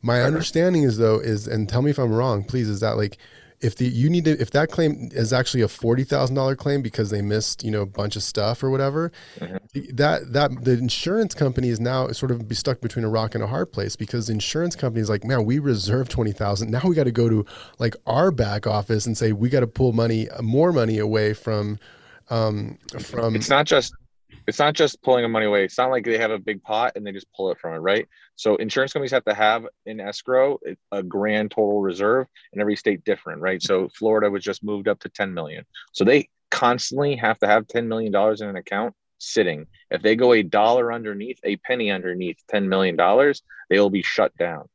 [0.03, 0.27] my right.
[0.27, 3.19] understanding is though is and tell me if i'm wrong please is that like
[3.62, 6.83] if the you need to if that claim is actually a forty thousand dollar claim
[6.83, 9.57] because they missed you know a bunch of stuff or whatever, mm-hmm.
[9.95, 13.43] that that the insurance company is now sort of be stuck between a rock and
[13.43, 16.73] a hard place because the insurance company is like, man, we reserve twenty thousand.
[16.73, 17.47] Now we got to go to
[17.79, 21.79] like our back office and say we got to pull money more money away from
[22.31, 23.37] um from.
[23.37, 23.95] It's not just
[24.47, 25.64] it's not just pulling the money away.
[25.64, 27.79] It's not like they have a big pot and they just pull it from it,
[27.79, 28.07] right?
[28.37, 30.59] So insurance companies have to have in escrow
[30.90, 33.62] a grand total reserve, and every state different, right?
[33.62, 33.92] So mm-hmm.
[33.99, 37.88] Florida was just moved up to 10 million, so they constantly have to have 10
[37.88, 39.66] million dollars in an account sitting.
[39.90, 44.03] If they go a dollar underneath, a penny underneath 10 million dollars, they will be
[44.03, 44.68] shut down.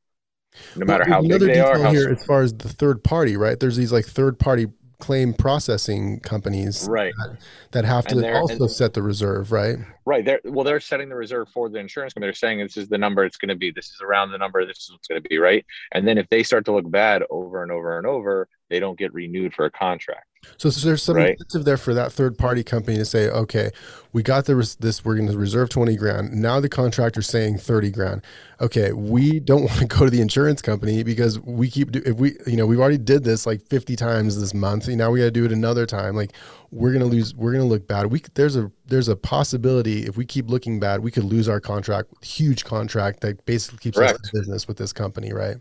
[0.75, 1.77] No matter well, how big they are.
[1.77, 3.59] How here, as far as the third party, right?
[3.59, 4.67] There's these like third party
[4.99, 7.13] claim processing companies right.
[7.17, 7.37] that,
[7.71, 9.77] that have to also set the reserve right?
[10.05, 12.27] Right they're well they're setting the reserve for the insurance company.
[12.27, 13.71] They're saying this is the number it's going to be.
[13.71, 15.65] This is around the number this is what's going to be right?
[15.91, 18.97] And then if they start to look bad over and over and over they don't
[18.97, 20.26] get renewed for a contract
[20.57, 21.31] so, so there's some right.
[21.31, 23.71] incentive there for that third party company to say, okay,
[24.13, 26.33] we got the this, we're going to reserve 20 grand.
[26.33, 28.21] Now the contractor's saying 30 grand.
[28.59, 32.35] Okay, we don't want to go to the insurance company because we keep, if we,
[32.47, 34.87] you know, we've already did this like 50 times this month.
[34.87, 36.15] And now we got to do it another time.
[36.15, 36.33] Like
[36.71, 38.07] we're going to lose, we're going to look bad.
[38.07, 41.59] We, there's a, there's a possibility if we keep looking bad, we could lose our
[41.59, 44.19] contract, huge contract that basically keeps Correct.
[44.19, 45.57] us in business with this company, right?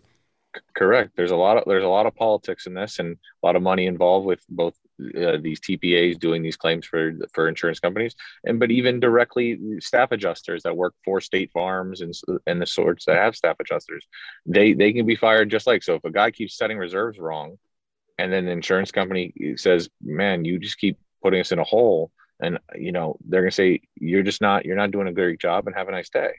[0.75, 1.11] Correct.
[1.15, 3.61] There's a lot of there's a lot of politics in this and a lot of
[3.61, 8.15] money involved with both uh, these TPAs doing these claims for for insurance companies.
[8.43, 12.13] And but even directly staff adjusters that work for state farms and
[12.45, 14.05] and the sorts that have staff adjusters
[14.45, 17.57] they they can be fired just like so if a guy keeps setting reserves wrong
[18.17, 22.11] and then the insurance company says man you just keep putting us in a hole
[22.39, 25.67] and you know they're to say you're just not you're not doing a great job
[25.67, 26.31] and have a nice day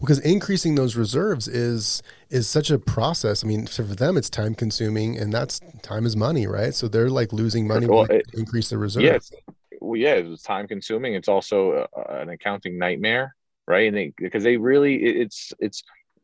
[0.00, 3.44] because increasing those reserves is is such a process.
[3.44, 6.74] I mean, for them, it's time consuming, and that's time is money, right?
[6.74, 9.02] So they're like losing money well, it, increase the reserve.
[9.02, 9.32] Yes,
[9.80, 11.14] well, yeah, it's time consuming.
[11.14, 13.34] It's also a, an accounting nightmare,
[13.66, 13.88] right?
[13.88, 15.82] And they because they really it's it's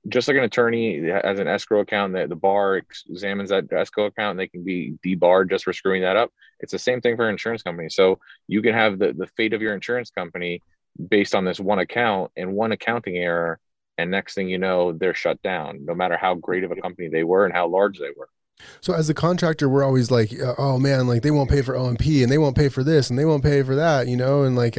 [0.09, 4.31] just like an attorney has an escrow account that the bar examines that escrow account
[4.31, 6.33] and they can be debarred just for screwing that up.
[6.61, 7.91] It's the same thing for an insurance company.
[7.91, 10.63] So you can have the, the fate of your insurance company
[11.09, 13.59] based on this one account and one accounting error
[13.99, 17.09] and next thing you know they're shut down no matter how great of a company
[17.09, 18.29] they were and how large they were
[18.81, 21.77] so as a contractor, we're always like, uh, oh man, like they won't pay for
[21.77, 24.43] O&P and they won't pay for this and they won't pay for that, you know,
[24.43, 24.79] and like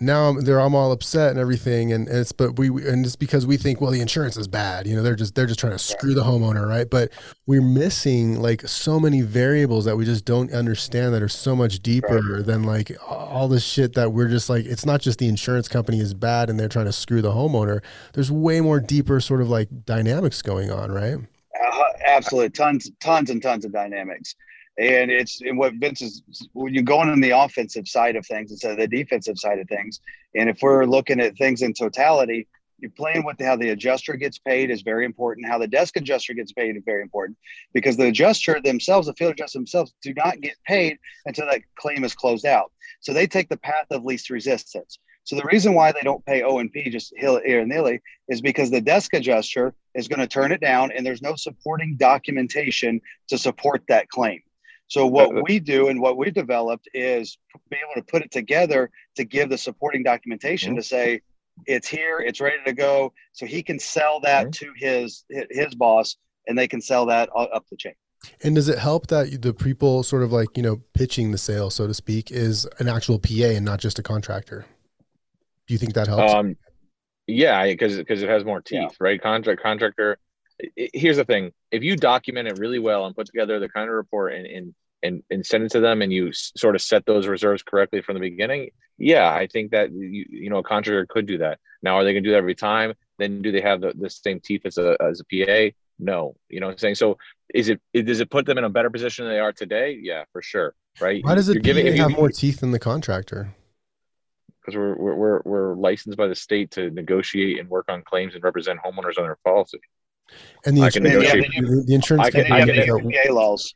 [0.00, 3.56] now they're I'm all upset and everything, and it's but we and it's because we
[3.56, 6.14] think well the insurance is bad, you know, they're just they're just trying to screw
[6.14, 6.88] the homeowner, right?
[6.88, 7.12] But
[7.46, 11.80] we're missing like so many variables that we just don't understand that are so much
[11.80, 12.46] deeper right.
[12.46, 16.00] than like all this shit that we're just like it's not just the insurance company
[16.00, 17.82] is bad and they're trying to screw the homeowner.
[18.14, 21.18] There's way more deeper sort of like dynamics going on, right?
[22.14, 24.36] Absolutely, tons, tons and tons of dynamics.
[24.78, 26.22] And it's and what Vince is
[26.52, 29.68] when you're going on the offensive side of things instead of the defensive side of
[29.68, 30.00] things.
[30.34, 32.48] And if we're looking at things in totality,
[32.80, 35.46] you're playing with how the adjuster gets paid is very important.
[35.46, 37.38] How the desk adjuster gets paid is very important
[37.72, 42.04] because the adjuster themselves, the field adjuster themselves, do not get paid until that claim
[42.04, 42.72] is closed out.
[43.00, 44.98] So they take the path of least resistance.
[45.24, 48.80] So the reason why they don't pay O&P just here and nilly is because the
[48.80, 53.82] desk adjuster is going to turn it down and there's no supporting documentation to support
[53.88, 54.40] that claim.
[54.86, 57.38] So what we do and what we developed is
[57.70, 60.80] be able to put it together to give the supporting documentation mm-hmm.
[60.80, 61.22] to say
[61.66, 64.66] it's here, it's ready to go, so he can sell that mm-hmm.
[64.66, 67.94] to his his boss, and they can sell that up the chain.
[68.42, 71.70] And does it help that the people sort of like you know pitching the sale,
[71.70, 74.66] so to speak, is an actual PA and not just a contractor?
[75.66, 76.32] Do you think that helps?
[76.32, 76.56] Um,
[77.26, 78.88] yeah, because because it has more teeth, yeah.
[79.00, 79.20] right?
[79.20, 80.18] Contract contractor.
[80.58, 83.88] It, here's the thing: if you document it really well and put together the kind
[83.88, 86.82] of report and and and, and send it to them, and you s- sort of
[86.82, 90.62] set those reserves correctly from the beginning, yeah, I think that you you know a
[90.62, 91.58] contractor could do that.
[91.82, 92.94] Now, are they going to do that every time?
[93.18, 95.74] Then do they have the, the same teeth as a as a PA?
[95.98, 96.96] No, you know what I'm saying.
[96.96, 97.18] So
[97.54, 99.98] is it, it does it put them in a better position than they are today?
[100.00, 100.74] Yeah, for sure.
[101.00, 101.24] Right.
[101.24, 103.54] Why does it giving, have you, more teeth than the contractor?
[104.64, 108.42] Because we're, we're we're licensed by the state to negotiate and work on claims and
[108.42, 109.80] represent homeowners on their policy.
[110.64, 113.74] And the, I can negotiate, the, the insurance I can, I can, laws.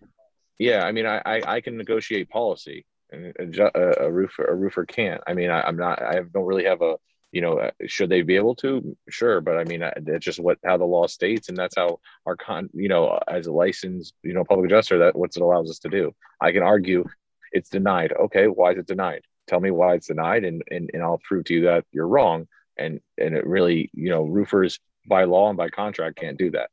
[0.59, 4.87] Yeah, I mean, I, I, I can negotiate policy, and a, a, roofer a roofer
[4.87, 5.21] can't.
[5.27, 6.03] I mean, I, am not.
[6.03, 6.97] I don't really have a
[7.33, 8.97] you know, uh, should they be able to?
[9.09, 12.01] Sure, but I mean, uh, it's just what how the law states, and that's how
[12.27, 15.71] our con, you know, as a licensed, you know, public adjuster, that what it allows
[15.71, 16.15] us to do.
[16.41, 17.05] I can argue
[17.53, 18.13] it's denied.
[18.13, 19.23] Okay, why is it denied?
[19.49, 22.47] Tell me why it's denied, and and, and I'll prove to you that you're wrong.
[22.77, 26.71] And and it really, you know, roofers by law and by contract can't do that.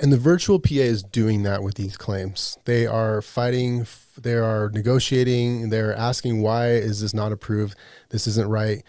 [0.00, 2.58] And the virtual PA is doing that with these claims.
[2.64, 3.86] They are fighting,
[4.20, 7.76] they are negotiating, they're asking why is this not approved?
[8.10, 8.82] This isn't right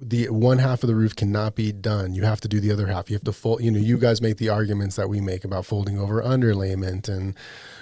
[0.00, 2.14] the one half of the roof cannot be done.
[2.14, 3.08] You have to do the other half.
[3.08, 3.62] You have to fold.
[3.62, 7.34] You know, you guys make the arguments that we make about folding over underlayment and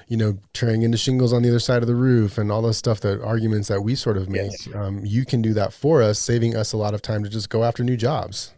[0.07, 2.75] you know tearing into shingles on the other side of the roof and all the
[2.75, 3.01] stuff.
[3.01, 4.53] That arguments that we sort of make.
[4.66, 4.69] Yes.
[4.75, 7.51] Um, you can do that for us, saving us a lot of time to just
[7.51, 8.55] go after new jobs.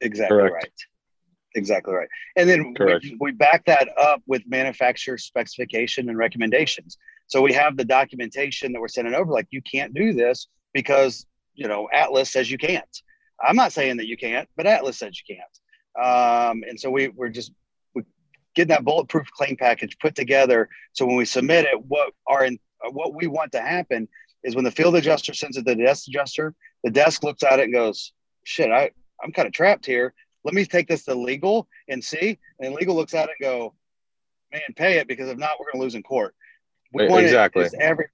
[0.00, 0.54] Exactly Correct.
[0.54, 0.72] right.
[1.56, 2.08] Exactly right.
[2.36, 6.98] And then we, we back that up with manufacturer specification and recommendations.
[7.28, 11.24] So we have the documentation that we're sending over, like you can't do this because
[11.54, 12.84] you know, Atlas says you can't.
[13.40, 15.50] I'm not saying that you can't, but Atlas says you can't.
[15.96, 17.54] Um, and so we, we're just we
[18.54, 20.68] getting that bulletproof claim package put together.
[20.92, 22.58] So when we submit it, what are in,
[22.90, 24.08] what we want to happen
[24.42, 27.58] is when the field adjuster sends it to the desk adjuster, the desk looks at
[27.58, 28.12] it and goes,
[28.44, 28.90] "Shit, I
[29.22, 30.12] I'm kind of trapped here.
[30.44, 33.74] Let me take this to legal and see." And legal looks at it and go,
[34.52, 36.34] "Man, pay it because if not, we're going to lose in court."
[36.92, 38.06] We want exactly every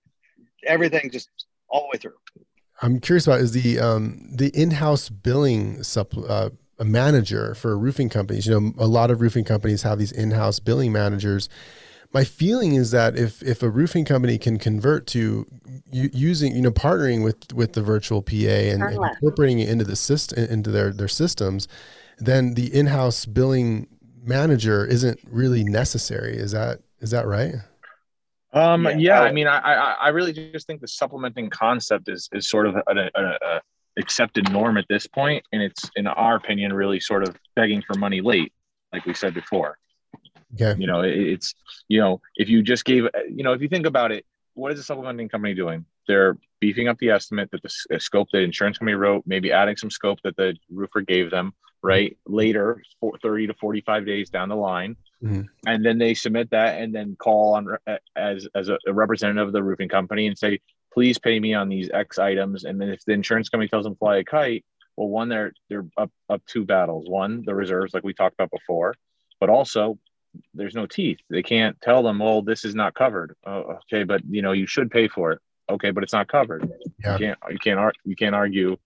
[0.65, 1.29] everything just
[1.69, 2.47] all the way through.
[2.83, 6.51] I'm curious about is the um, the in-house billing sup, uh,
[6.81, 8.47] a manager for roofing companies.
[8.47, 11.49] You know, a lot of roofing companies have these in-house billing managers.
[12.13, 15.47] My feeling is that if if a roofing company can convert to
[15.93, 19.95] using you know partnering with with the virtual PA and, and incorporating it into the
[19.95, 21.69] system into their their systems,
[22.19, 23.87] then the in-house billing
[24.23, 26.37] manager isn't really necessary.
[26.37, 27.55] Is that is that right?
[28.53, 32.29] Um, yeah, yeah I mean, I, I, I really just think the supplementing concept is
[32.33, 33.61] is sort of a, a, a,
[34.01, 37.99] accepted norm at this point, and it's in our opinion really sort of begging for
[37.99, 38.53] money late,
[38.93, 39.79] like we said before.
[40.55, 40.75] Okay.
[40.81, 41.55] You know, it's
[41.89, 44.81] you know, if you just gave, you know, if you think about it, what is
[44.81, 45.85] a supplementing company doing?
[46.09, 49.91] They're beefing up the estimate that the scope that insurance company wrote, maybe adding some
[49.91, 52.17] scope that the roofer gave them, right?
[52.27, 52.83] Later,
[53.23, 55.43] 30 to 45 days down the line, Mm-hmm.
[55.67, 57.77] And then they submit that and then call on
[58.17, 60.61] as, as a, a, representative of the roofing company and say,
[60.93, 62.65] please pay me on these X items.
[62.65, 64.65] And then if the insurance company tells them fly a kite,
[64.97, 67.09] well, one, they're, they're up, up two battles.
[67.09, 68.95] One, the reserves, like we talked about before,
[69.39, 69.99] but also
[70.55, 71.19] there's no teeth.
[71.29, 73.35] They can't tell them, well, this is not covered.
[73.47, 74.05] Oh, okay.
[74.05, 75.41] But you know, you should pay for it.
[75.71, 75.91] Okay.
[75.91, 76.71] But it's not covered.
[77.03, 77.13] Yeah.
[77.13, 78.77] You can't, you can't, you can't argue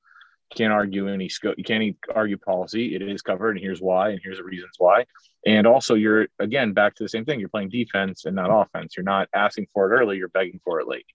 [0.54, 1.56] can't argue any scope.
[1.58, 2.94] You can't argue policy.
[2.94, 5.06] It is covered, and here's why, and here's the reasons why.
[5.46, 7.40] And also, you're again back to the same thing.
[7.40, 8.96] You're playing defense and not offense.
[8.96, 10.16] You're not asking for it early.
[10.16, 11.06] You're begging for it late.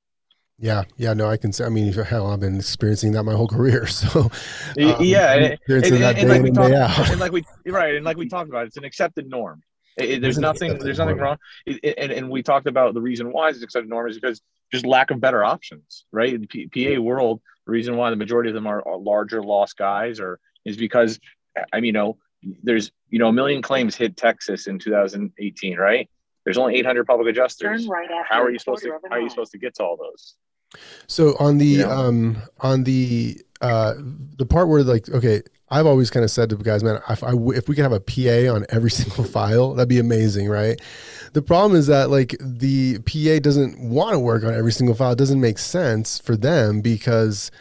[0.62, 1.65] Yeah, yeah, no, I can say.
[1.65, 3.88] I mean, hell, I've been experiencing that my whole career.
[4.00, 4.32] So, um,
[5.00, 6.72] yeah, and, and, and, and like we talked,
[7.10, 9.62] and like we right, and like we talked about, it's an accepted norm.
[9.98, 11.38] It, there's nothing, there's nothing wrong.
[11.65, 14.41] It, and, and we talked about the reason why it's accepted norm is because
[14.72, 16.34] just lack of better options, right?
[16.34, 19.43] In the P- PA world, the reason why the majority of them are, are larger
[19.43, 21.19] loss guys or is because
[21.74, 22.17] I mean, you know,
[22.63, 26.10] there's you know a million claims hit Texas in 2018, right?
[26.45, 27.88] There's only 800 public adjusters.
[27.88, 30.36] Right how are you supposed to how are you supposed to get to all those?
[31.08, 31.90] So on the you know?
[31.90, 33.96] um on the uh
[34.38, 37.32] the part where like okay, I've always kind of said to guys, man, if, I,
[37.56, 40.80] if we could have a PA on every single file, that'd be amazing, right?
[41.34, 45.12] The problem is that like the PA doesn't want to work on every single file.
[45.12, 47.52] It doesn't make sense for them because,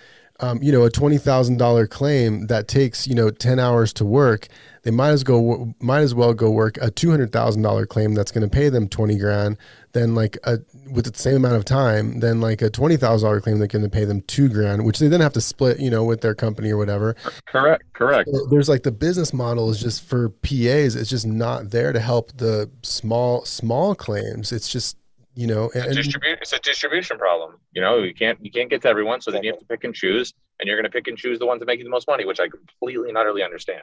[0.40, 4.05] um, you know, a twenty thousand dollar claim that takes you know ten hours to
[4.05, 4.46] work,
[4.83, 8.14] they might as go might as well go work a two hundred thousand dollar claim
[8.14, 9.57] that's going to pay them twenty grand
[9.92, 10.59] than like a
[10.90, 13.88] with the same amount of time than like a twenty thousand dollar claim that can
[13.90, 16.70] pay them two grand, which they then have to split, you know, with their company
[16.70, 17.16] or whatever.
[17.46, 18.31] Correct, correct.
[18.33, 20.94] So there's like the business model is just for PAs.
[20.94, 24.53] It's just not there to help the small small claims.
[24.53, 24.96] It's just
[25.38, 27.61] you know, and, it's, a it's a distribution problem.
[27.72, 29.85] You know, you can't you can't get to everyone, so then you have to pick
[29.85, 31.90] and choose, and you're going to pick and choose the ones that make you the
[31.90, 33.83] most money, which I completely and utterly understand.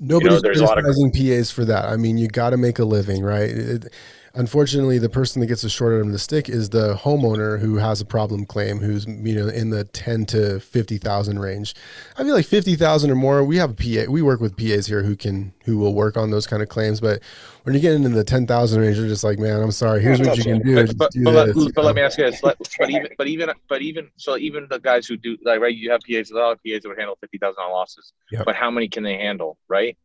[0.00, 1.84] Nobody's you know, criticizing of- PAs for that.
[1.84, 3.50] I mean, you got to make a living, right?
[3.50, 3.94] It,
[4.36, 7.76] Unfortunately, the person that gets the short end of the stick is the homeowner who
[7.76, 11.74] has a problem claim, who's you know in the ten to fifty thousand range.
[12.18, 13.44] I feel like fifty thousand or more.
[13.44, 14.10] We have a PA.
[14.10, 17.00] We work with PAs here who can who will work on those kind of claims.
[17.00, 17.22] But
[17.62, 20.02] when you get into the ten thousand range, you're just like, man, I'm sorry.
[20.02, 20.74] Here's what you can do.
[20.86, 22.42] But, but, do but, let, but let, me ask you this.
[22.42, 25.74] Let, but even but even but even so, even the guys who do like right,
[25.74, 26.32] you have PAs.
[26.32, 28.12] A lot of PAs that would handle fifty thousand losses.
[28.32, 28.46] Yep.
[28.46, 29.58] But how many can they handle?
[29.68, 29.96] Right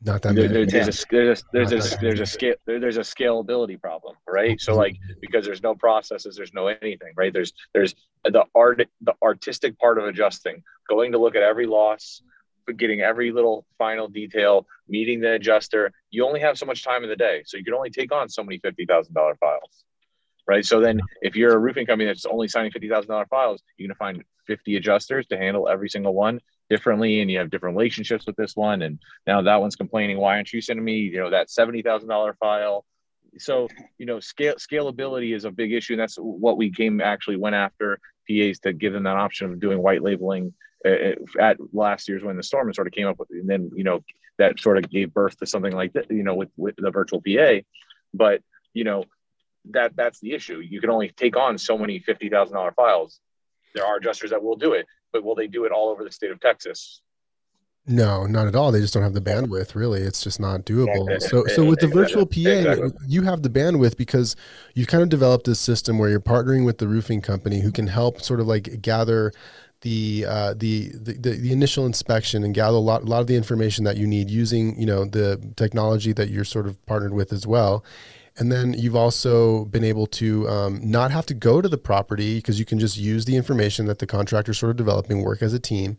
[0.00, 0.54] Not that There- many.
[0.54, 2.26] there- there's a there's a there's Not a that there's a many.
[2.26, 4.60] scale there- there's a scalability problem, right?
[4.60, 5.20] So like mm-hmm.
[5.20, 7.32] because there's no processes, there's no anything, right?
[7.32, 12.22] There's there's the art the artistic part of adjusting, going to look at every loss,
[12.76, 15.90] getting every little final detail, meeting the adjuster.
[16.10, 18.28] You only have so much time in the day, so you can only take on
[18.28, 19.84] so many fifty thousand dollar files,
[20.46, 20.64] right?
[20.64, 23.88] So then if you're a roofing company that's only signing fifty thousand dollar files, you're
[23.88, 28.26] gonna find fifty adjusters to handle every single one differently, and you have different relationships
[28.26, 31.30] with this one, and now that one's complaining, why aren't you sending me, you know,
[31.30, 32.84] that seventy thousand dollar file?
[33.38, 37.36] So you know, scale scalability is a big issue, and that's what we came actually
[37.36, 40.52] went after PAs to give them that option of doing white labeling
[40.84, 43.84] uh, at last year's Win the Storm sort of came up with, and then you
[43.84, 44.04] know
[44.38, 47.20] that sort of gave birth to something like that, you know, with with the virtual
[47.20, 47.60] PA,
[48.14, 48.42] but
[48.74, 49.04] you know
[49.70, 50.60] that that's the issue.
[50.60, 53.20] You can only take on so many fifty thousand dollar files.
[53.74, 56.12] There are adjusters that will do it, but will they do it all over the
[56.12, 57.02] state of Texas?
[57.90, 58.70] No, not at all.
[58.70, 59.74] They just don't have the bandwidth.
[59.74, 61.20] Really, it's just not doable.
[61.22, 62.90] So, so with the virtual PA, Exactly.
[63.06, 64.36] you have the bandwidth because
[64.74, 67.86] you've kind of developed this system where you're partnering with the roofing company who can
[67.86, 69.32] help sort of like gather
[69.80, 73.26] the uh, the, the the the initial inspection and gather a lot a lot of
[73.26, 77.14] the information that you need using you know the technology that you're sort of partnered
[77.14, 77.84] with as well.
[78.38, 82.36] And then you've also been able to um, not have to go to the property
[82.36, 85.52] because you can just use the information that the contractor's sort of developing, work as
[85.52, 85.96] a team.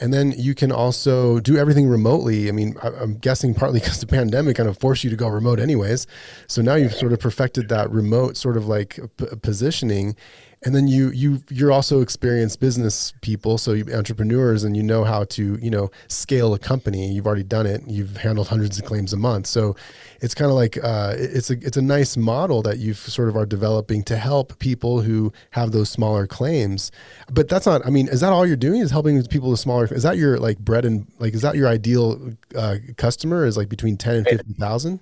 [0.00, 2.48] And then you can also do everything remotely.
[2.48, 5.28] I mean, I- I'm guessing partly because the pandemic kind of forced you to go
[5.28, 6.06] remote, anyways.
[6.48, 10.16] So now you've sort of perfected that remote sort of like p- positioning.
[10.64, 15.04] And then you you you're also experienced business people, so you entrepreneurs, and you know
[15.04, 17.12] how to you know scale a company.
[17.12, 17.82] You've already done it.
[17.86, 19.76] You've handled hundreds of claims a month, so
[20.20, 23.36] it's kind of like uh, it's a it's a nice model that you've sort of
[23.36, 26.90] are developing to help people who have those smaller claims.
[27.30, 27.86] But that's not.
[27.86, 28.80] I mean, is that all you're doing?
[28.80, 29.86] Is helping people with smaller?
[29.92, 33.44] Is that your like bread and like is that your ideal uh, customer?
[33.44, 35.00] Is like between ten and fifty thousand?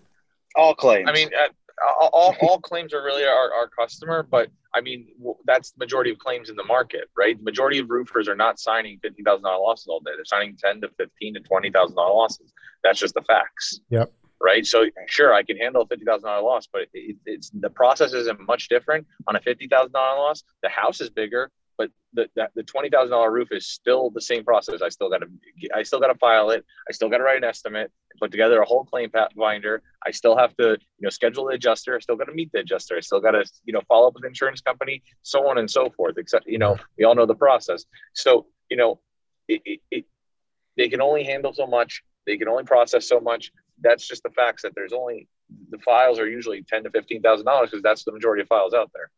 [0.56, 1.08] All claims.
[1.08, 1.48] I mean, uh,
[2.00, 5.08] all, all, claims are really our, our customer, but I mean,
[5.44, 7.36] that's the majority of claims in the market, right?
[7.36, 10.12] The majority of roofers are not signing $50,000 losses all day.
[10.14, 12.52] They're signing 10 to 15 to $20,000 losses.
[12.82, 13.80] That's just the facts.
[13.90, 14.12] Yep.
[14.40, 14.66] Right.
[14.66, 18.68] So sure, I can handle a $50,000 loss, but it, it's the process isn't much
[18.68, 20.42] different on a $50,000 loss.
[20.64, 24.82] The house is bigger, but the, the, the $20,000 roof is still the same process.
[24.82, 25.28] I still got to,
[25.74, 26.64] I still got to file it.
[26.88, 29.82] I still got to write an estimate, put together a whole claim binder.
[30.06, 31.96] I still have to, you know, schedule the adjuster.
[31.96, 32.96] I still got to meet the adjuster.
[32.96, 35.70] I still got to, you know, follow up with the insurance company, so on and
[35.70, 36.16] so forth.
[36.18, 37.84] Except, you know, we all know the process.
[38.14, 39.00] So, you know,
[39.48, 40.04] it, it, it,
[40.76, 42.02] they can only handle so much.
[42.26, 43.50] They can only process so much.
[43.80, 45.28] That's just the facts that there's only
[45.70, 48.74] the files are usually ten to fifteen thousand dollars because that's the majority of files
[48.74, 49.10] out there.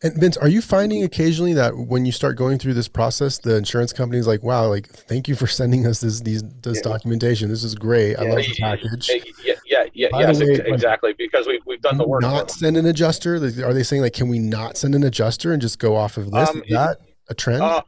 [0.00, 3.56] And Vince, are you finding occasionally that when you start going through this process, the
[3.56, 6.82] insurance company is like, "Wow, like thank you for sending us this these this Yeah.
[6.92, 7.48] documentation.
[7.48, 8.16] This is great.
[8.16, 9.10] I love the package."
[9.44, 11.14] Yeah, yeah, yeah, yes, way, exactly.
[11.18, 12.22] Because we've we've done the work.
[12.22, 13.34] Not send an adjuster.
[13.36, 16.30] Are they saying like, can we not send an adjuster and just go off of
[16.30, 16.48] this?
[16.48, 16.98] Um, is that
[17.28, 17.62] a trend?
[17.62, 17.82] Uh,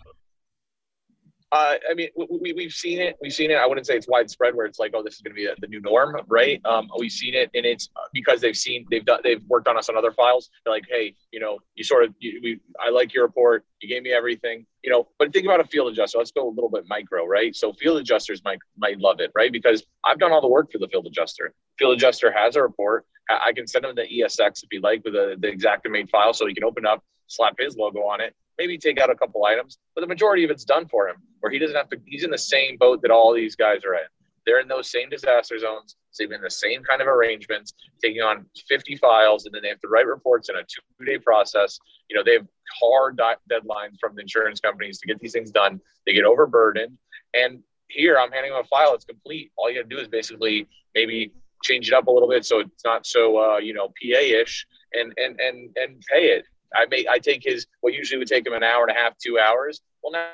[1.52, 3.16] uh, I mean, we, we, we've seen it.
[3.20, 3.54] We've seen it.
[3.54, 5.66] I wouldn't say it's widespread where it's like, oh, this is going to be the
[5.66, 6.60] new norm, right?
[6.64, 9.88] Um, we've seen it, and it's because they've seen they've done they've worked on us
[9.88, 10.50] on other files.
[10.64, 13.64] They're like, hey, you know, you sort of you, we I like your report.
[13.80, 15.08] You gave me everything, you know.
[15.18, 16.18] But think about a field adjuster.
[16.18, 17.56] Let's go a little bit micro, right?
[17.56, 19.50] So field adjusters might might love it, right?
[19.50, 21.54] Because I've done all the work for the field adjuster.
[21.78, 23.06] Field adjuster has a report.
[23.30, 26.46] I can send him the ESX if he like with the, the Xactimate file, so
[26.46, 29.78] he can open up, slap his logo on it, maybe take out a couple items,
[29.94, 31.96] but the majority of it's done for him, where he doesn't have to.
[32.06, 34.08] He's in the same boat that all these guys are in.
[34.46, 38.96] They're in those same disaster zones, saving the same kind of arrangements, taking on 50
[38.96, 41.78] files, and then they have to write reports in a two-day process.
[42.11, 42.46] You know, they have
[42.81, 43.18] hard
[43.51, 45.81] deadlines from the insurance companies to get these things done.
[46.07, 46.99] They get overburdened,
[47.33, 49.51] and here I'm handing them a file It's complete.
[49.57, 52.61] All you got to do is basically maybe change it up a little bit so
[52.61, 56.44] it's not so uh, you know PA-ish, and and and and pay it.
[56.75, 59.16] I may I take his what usually would take him an hour and a half,
[59.18, 59.81] two hours.
[60.03, 60.29] Well, now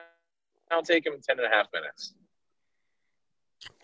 [0.71, 2.15] I'll take him 10 and a half minutes.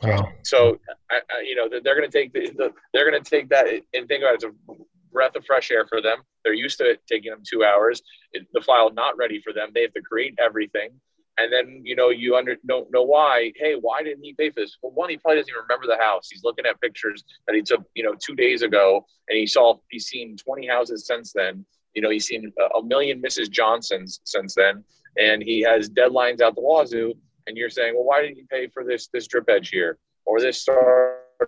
[0.03, 0.29] wow.
[0.43, 0.79] So,
[1.11, 3.49] I, I, you know, they're, they're going to take the, the they're going to take
[3.51, 4.35] that and think about it.
[4.35, 4.82] It's a
[5.13, 6.19] breath of fresh air for them.
[6.45, 8.03] They're used to it taking them two hours.
[8.33, 9.71] It, the file not ready for them.
[9.75, 10.91] They have to create everything.
[11.39, 13.53] And then, you know, you under don't know why.
[13.57, 14.77] Hey, why didn't he pay for this?
[14.83, 16.29] Well, one, he probably doesn't even remember the house.
[16.31, 19.79] He's looking at pictures that he took, you know, two days ago, and he saw
[19.91, 21.65] he's seen 20 houses since then.
[21.95, 23.51] You know, he's seen a, million Mrs.
[23.51, 24.85] Johnsons since then,
[25.19, 27.15] and he has deadlines out the wazoo.
[27.47, 30.41] And you're saying, well, why didn't you pay for this this drip edge here, or
[30.41, 30.65] this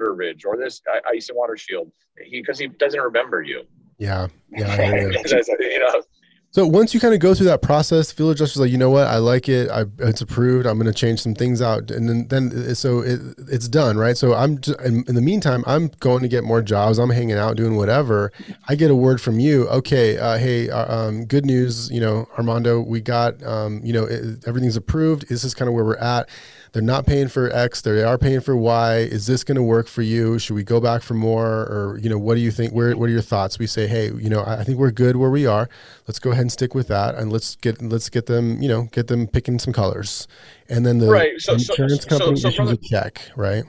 [0.02, 1.90] ridge, or this i- ice and water shield?
[2.22, 3.62] He because he doesn't remember you.
[3.98, 4.72] Yeah, yeah.
[4.72, 5.12] I you.
[5.60, 6.02] you know,
[6.50, 9.06] So once you kind of go through that process, field adjuster's like, you know what,
[9.06, 9.68] I like it.
[9.70, 10.66] I, it's approved.
[10.66, 14.16] I'm going to change some things out, and then then so it, it's done, right?
[14.16, 16.98] So I'm just, in, in, the meantime, I'm going to get more jobs.
[16.98, 18.30] I'm hanging out, doing whatever.
[18.68, 19.68] I get a word from you.
[19.68, 21.90] Okay, uh, hey, uh, um, good news.
[21.90, 25.28] You know, Armando, we got, um, you know, it, everything's approved.
[25.28, 26.28] This is kind of where we're at
[26.74, 28.96] they're not paying for X, they are paying for Y.
[28.96, 30.40] Is this going to work for you?
[30.40, 31.46] Should we go back for more?
[31.46, 32.72] Or, you know, what do you think?
[32.72, 33.60] Where, what are your thoughts?
[33.60, 35.68] We say, hey, you know, I think we're good where we are.
[36.08, 37.14] Let's go ahead and stick with that.
[37.14, 40.26] And let's get, let's get them, you know, get them picking some colors.
[40.68, 41.40] And then the right.
[41.40, 43.62] so, insurance so, company so, issues a check, right?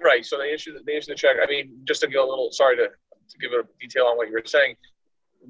[0.00, 0.24] Right.
[0.24, 1.34] So they issue, they issue the check.
[1.42, 4.28] I mean, just to get a little, sorry to, to give a detail on what
[4.28, 4.76] you were saying,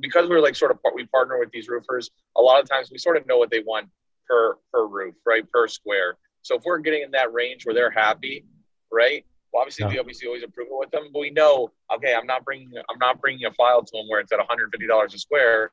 [0.00, 2.96] because we're like sort of, we partner with these roofers, a lot of times we
[2.96, 3.86] sort of know what they want
[4.26, 5.44] per, per roof, right?
[5.52, 6.16] Per square.
[6.45, 8.45] So if we're getting in that range where they're happy,
[8.92, 9.24] right?
[9.53, 9.92] Well, obviously yeah.
[9.92, 12.99] we obviously always approve it with them, but we know, okay, I'm not bringing, I'm
[12.99, 15.70] not bringing a file to them where it's at 150 dollars a square.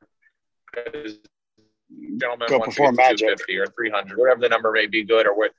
[2.17, 3.28] Gentlemen go wants perform magic.
[3.28, 5.51] 250 or 300, whatever the number may be, good or what.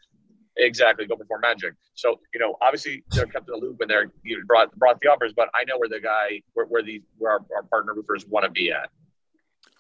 [0.57, 1.75] Exactly, go perform magic.
[1.95, 5.09] So you know, obviously they're kept in the loop and they're you brought brought the
[5.09, 8.27] offers, but I know where the guy where, where the where our, our partner roofers
[8.27, 8.91] want to be at.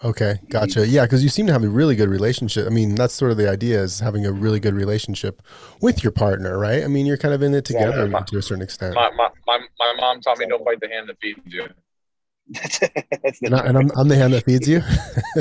[0.04, 0.80] Okay, gotcha.
[0.80, 0.92] Mm-hmm.
[0.92, 2.66] Yeah, because you seem to have a really good relationship.
[2.66, 5.42] I mean, that's sort of the idea is having a really good relationship
[5.80, 6.82] with your partner, right?
[6.82, 8.94] I mean, you're kind of in it together yeah, my, to a certain extent.
[8.96, 11.68] My, my, my, my mom taught me don't bite the hand that feeds you.
[13.42, 14.80] and, I, am I'm the hand that feeds you.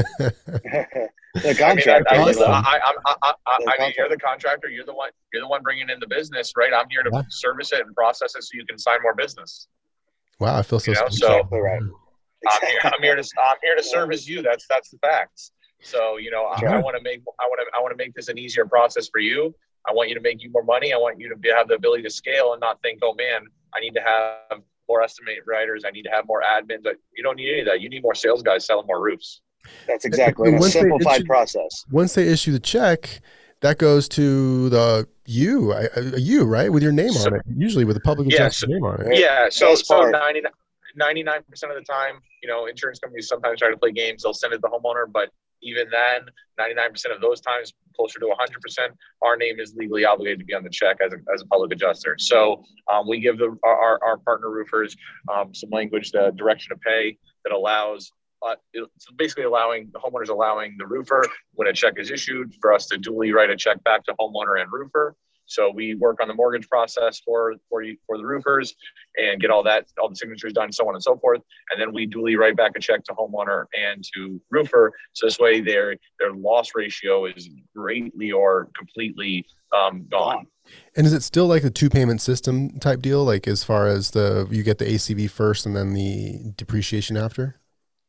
[1.34, 2.14] the contractor.
[2.14, 4.70] I mean, I, I, I, I, mean, you're the contractor.
[4.70, 5.10] You're the one.
[5.34, 6.72] You're the one bringing in the business, right?
[6.72, 7.24] I'm here to yeah.
[7.30, 9.68] service it and process it so you can sign more business.
[10.40, 10.92] Wow, I feel so.
[10.92, 11.82] You know, so right.
[12.50, 12.80] I'm here.
[12.84, 13.24] I'm here to.
[13.40, 14.42] I'm here to service you.
[14.42, 15.52] That's that's the facts.
[15.82, 17.22] So you know, I, I want to make.
[17.40, 17.78] I want to.
[17.78, 19.54] I want to make this an easier process for you.
[19.88, 20.94] I want you to make you more money.
[20.94, 23.42] I want you to be, have the ability to scale and not think, oh man,
[23.76, 25.84] I need to have more estimate writers.
[25.86, 26.84] I need to have more admins.
[26.84, 27.82] But you don't need any of that.
[27.82, 29.42] You need more sales guys selling more roofs.
[29.88, 31.86] That's exactly a simplified issue, process.
[31.92, 33.22] Once they issue the check,
[33.62, 35.74] that goes to the you,
[36.18, 37.42] you right, with your name so, on it.
[37.56, 39.20] Usually with a public yeah, so, name on it.
[39.20, 39.50] Yeah.
[39.50, 40.12] So so
[40.96, 44.24] 99 percent of the time, you know, insurance companies sometimes try to play games.
[44.24, 45.30] They'll send it to the homeowner, but
[45.64, 46.22] even then,
[46.60, 48.90] 99% of those times, closer to 100%,
[49.22, 51.72] our name is legally obligated to be on the check as a, as a public
[51.72, 52.16] adjuster.
[52.18, 54.96] So um, we give the, our, our partner roofers
[55.32, 58.12] um, some language, the direction of pay that allows
[58.44, 61.24] uh, it's basically allowing the homeowners allowing the roofer
[61.54, 64.60] when a check is issued for us to duly write a check back to homeowner
[64.60, 65.16] and roofer
[65.52, 68.74] so we work on the mortgage process for for for the roofers
[69.18, 71.42] and get all that all the signatures done, so on and so forth.
[71.70, 74.94] And then we duly write back a check to homeowner and to roofer.
[75.14, 79.46] So this way their their loss ratio is greatly or completely
[79.76, 80.48] um, gone.
[80.96, 83.24] And is it still like a two payment system type deal?
[83.24, 87.61] Like as far as the you get the ACV first and then the depreciation after?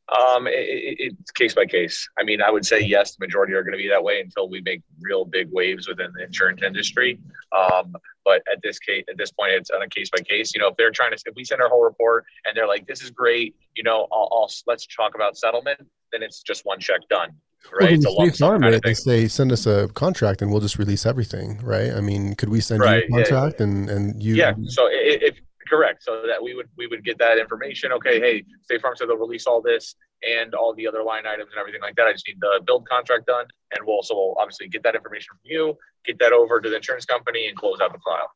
[0.08, 2.08] Um, it, it, it's case by case.
[2.18, 4.48] I mean, I would say yes, the majority are going to be that way until
[4.48, 7.18] we make real big waves within the insurance industry.
[7.56, 7.94] Um,
[8.24, 10.54] but at this case, at this point, it's on a case by case.
[10.54, 12.86] You know, if they're trying to, if we send our whole report and they're like,
[12.86, 15.80] "This is great," you know, I'll, I'll let's talk about settlement.
[16.12, 17.30] Then it's just one check done.
[17.70, 20.60] Right, well, it's a lump kind of They say send us a contract and we'll
[20.60, 21.92] just release everything, right?
[21.92, 23.04] I mean, could we send right.
[23.08, 23.64] you a contract yeah.
[23.64, 24.34] and and you?
[24.34, 24.54] Yeah.
[24.66, 25.36] So if
[25.68, 26.02] Correct.
[26.02, 27.92] So that we would we would get that information.
[27.92, 29.94] Okay, hey, State Farm said they'll release all this
[30.28, 32.06] and all the other line items and everything like that.
[32.06, 35.28] I just need the build contract done, and we'll also we'll obviously get that information
[35.30, 38.30] from you, get that over to the insurance company, and close out the file.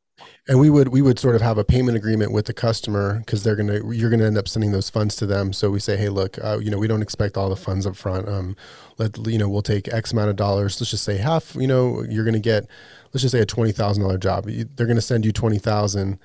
[0.47, 3.43] And we would we would sort of have a payment agreement with the customer because
[3.43, 5.53] they're gonna you're gonna end up sending those funds to them.
[5.53, 7.95] So we say, hey, look, uh, you know, we don't expect all the funds up
[7.95, 8.27] front.
[8.27, 8.55] Um,
[8.97, 10.79] let you know, we'll take X amount of dollars.
[10.79, 11.55] Let's just say half.
[11.55, 12.67] You know, you're gonna get,
[13.13, 14.45] let's just say a twenty thousand dollar job.
[14.47, 16.19] They're gonna send you twenty thousand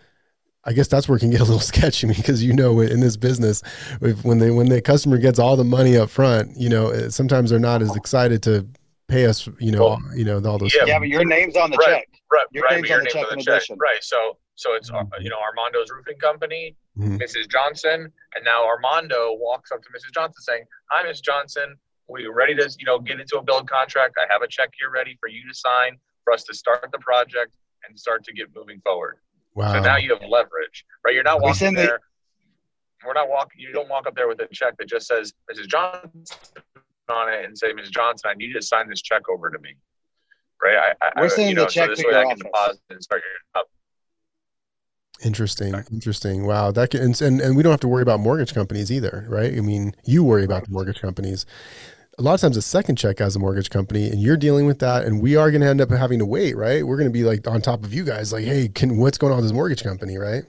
[0.65, 3.17] I guess that's where it can get a little sketchy because you know in this
[3.17, 3.63] business,
[4.23, 7.51] when they when the customer gets all the money up front, you know eh, sometimes
[7.51, 8.67] they're not as excited to
[9.09, 10.75] pay us, you know, well, you know all those.
[10.75, 12.09] Yeah, yeah, but your name's on the right, check.
[12.33, 13.63] Right, your right, name's your on the check on the check.
[13.79, 14.03] Right.
[14.03, 15.23] So so it's uh, mm-hmm.
[15.23, 17.17] you know Armando's roofing company, mm-hmm.
[17.17, 17.51] Mrs.
[17.51, 20.15] Johnson, and now Armando walks up to Mrs.
[20.15, 21.77] Johnson saying, "Hi, Miss Johnson,
[22.09, 24.17] we're ready to you know get into a build contract.
[24.19, 26.99] I have a check here ready for you to sign for us to start the
[26.99, 27.53] project
[27.87, 29.19] and start to get moving forward."
[29.55, 29.75] Wow.
[29.75, 31.15] So now you have leverage, right?
[31.15, 31.87] You're not walking there.
[31.87, 31.99] The-
[33.07, 33.61] we're not walking.
[33.61, 35.67] You don't walk up there with a check that just says Mrs.
[35.67, 36.25] Johnson
[37.09, 37.91] on it and say, Mrs.
[37.91, 39.75] Johnson, I need you to sign this check over to me,
[40.63, 40.95] right?
[41.03, 43.03] I, we're I, sending you know, the check so this way I can deposit and
[43.03, 43.69] start your up.
[45.25, 45.75] Interesting.
[45.93, 46.47] Interesting.
[46.47, 46.73] Wow.
[46.73, 49.57] That can, and, and and we don't have to worry about mortgage companies either, right?
[49.57, 51.47] I mean, you worry about the mortgage companies
[52.19, 54.79] a lot of times a second check as a mortgage company and you're dealing with
[54.81, 56.87] that and we are going to end up having to wait right?
[56.87, 59.33] We're going to be like on top of you guys like hey can what's going
[59.33, 60.19] on with this mortgage company?
[60.19, 60.45] Right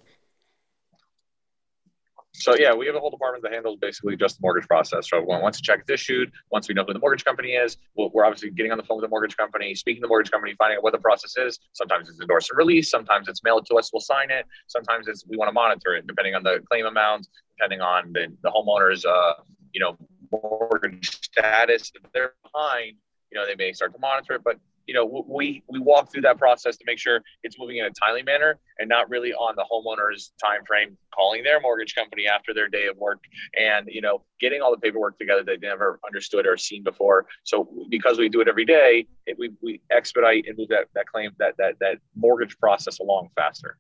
[2.43, 5.09] so yeah, we have a whole department that handles basically just the mortgage process.
[5.09, 8.25] So once a check is issued, once we know who the mortgage company is, we're
[8.25, 10.75] obviously getting on the phone with the mortgage company, speaking to the mortgage company, finding
[10.77, 11.57] out what the process is.
[11.71, 12.89] Sometimes it's endorse and release.
[12.89, 13.91] Sometimes it's mailed to us.
[13.93, 14.45] We'll sign it.
[14.67, 18.27] Sometimes it's we want to monitor it, depending on the claim amount, depending on the,
[18.41, 19.35] the homeowner's uh,
[19.71, 19.97] you know
[20.29, 21.93] mortgage status.
[21.95, 22.97] If they're behind,
[23.31, 24.57] you know they may start to monitor it, but
[24.87, 27.91] you know, we we walk through that process to make sure it's moving in a
[27.91, 32.53] timely manner and not really on the homeowner's time frame calling their mortgage company after
[32.53, 33.23] their day of work
[33.59, 37.25] and you know getting all the paperwork together they never understood or seen before.
[37.43, 41.05] So because we do it every day, it, we we expedite and move that that
[41.07, 43.77] claim that that that mortgage process along faster.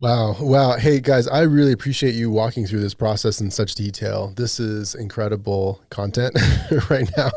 [0.00, 0.36] Wow.
[0.40, 0.76] Wow.
[0.76, 4.32] Hey guys, I really appreciate you walking through this process in such detail.
[4.36, 6.36] This is incredible content
[6.90, 7.30] right now.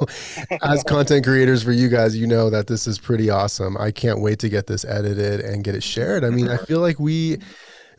[0.61, 3.77] As content creators for you guys, you know that this is pretty awesome.
[3.77, 6.23] I can't wait to get this edited and get it shared.
[6.23, 7.39] I mean, I feel like we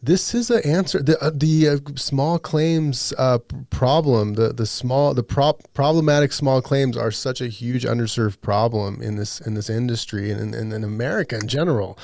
[0.02, 3.38] this is an answer the uh, the uh, small claims uh,
[3.68, 9.02] problem the the small the prop problematic small claims are such a huge underserved problem
[9.02, 11.98] in this in this industry and in, in America in general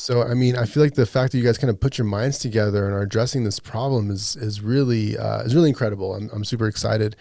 [0.00, 2.06] so I mean I feel like the fact that you guys kind of put your
[2.06, 6.30] minds together and are addressing this problem is is really uh, is really incredible I'm,
[6.32, 7.16] I'm super excited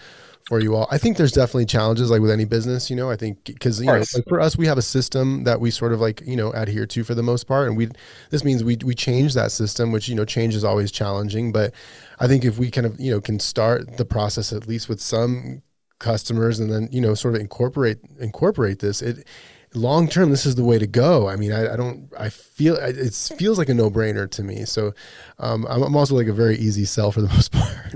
[0.49, 0.88] for you all.
[0.89, 3.86] I think there's definitely challenges like with any business, you know, I think because, you
[3.86, 6.51] know, like for us, we have a system that we sort of like, you know,
[6.53, 7.67] adhere to for the most part.
[7.67, 7.89] And we,
[8.32, 11.51] this means we, we change that system, which, you know, change is always challenging.
[11.51, 11.73] But
[12.19, 14.99] I think if we kind of, you know, can start the process at least with
[14.99, 15.61] some
[15.99, 19.27] customers and then, you know, sort of incorporate, incorporate this, it,
[19.74, 22.76] long term this is the way to go i mean i, I don't i feel
[22.76, 24.93] it feels like a no-brainer to me so
[25.38, 27.95] um, I'm, I'm also like a very easy sell for the most part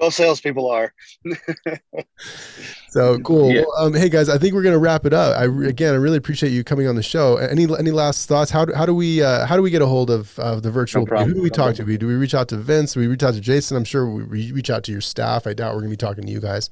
[0.00, 0.92] most salespeople are.
[2.90, 3.50] so cool.
[3.50, 3.62] Yeah.
[3.62, 5.36] Well, um, hey guys, I think we're gonna wrap it up.
[5.36, 7.36] I again, I really appreciate you coming on the show.
[7.36, 8.50] Any any last thoughts?
[8.50, 10.70] How do, how do we uh, how do we get a hold of of the
[10.70, 11.04] virtual?
[11.04, 11.86] No who do we no talk problem.
[11.86, 11.98] to?
[11.98, 12.94] Do we reach out to Vince?
[12.94, 13.76] Do we reach out to Jason?
[13.76, 15.46] I'm sure we reach out to your staff.
[15.46, 16.70] I doubt we're gonna be talking to you guys.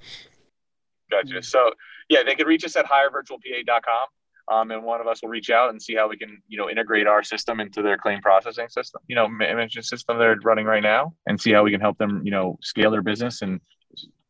[1.11, 1.43] Gotcha.
[1.43, 1.71] So
[2.09, 4.07] yeah, they can reach us at hirevirtualpa.com
[4.49, 6.71] um, and one of us will reach out and see how we can, you know,
[6.71, 10.83] integrate our system into their claim processing system, you know, management system they're running right
[10.83, 13.61] now, and see how we can help them, you know, scale their business and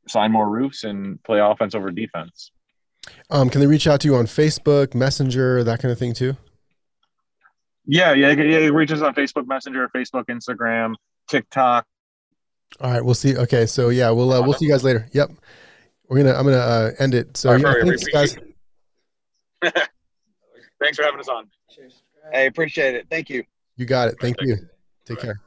[0.09, 2.51] sign more roofs and play offense over defense.
[3.31, 6.37] Um, can they reach out to you on Facebook, Messenger, that kind of thing too?
[7.85, 8.69] Yeah, yeah, yeah.
[8.69, 10.95] Reach us on Facebook Messenger, Facebook, Instagram,
[11.29, 11.85] TikTok.
[12.81, 13.37] All right, we'll see.
[13.37, 15.07] Okay, so yeah, we'll uh, we'll see you guys later.
[15.13, 15.31] Yep,
[16.09, 17.37] we're gonna I'm gonna uh, end it.
[17.37, 18.37] So right, yeah, thanks, guys.
[20.81, 21.49] Thanks for having us on.
[21.71, 22.03] Cheers.
[22.35, 23.07] I appreciate it.
[23.11, 23.45] Thank you.
[23.77, 24.17] You got it.
[24.21, 24.57] Thank you.
[25.07, 25.41] Take care.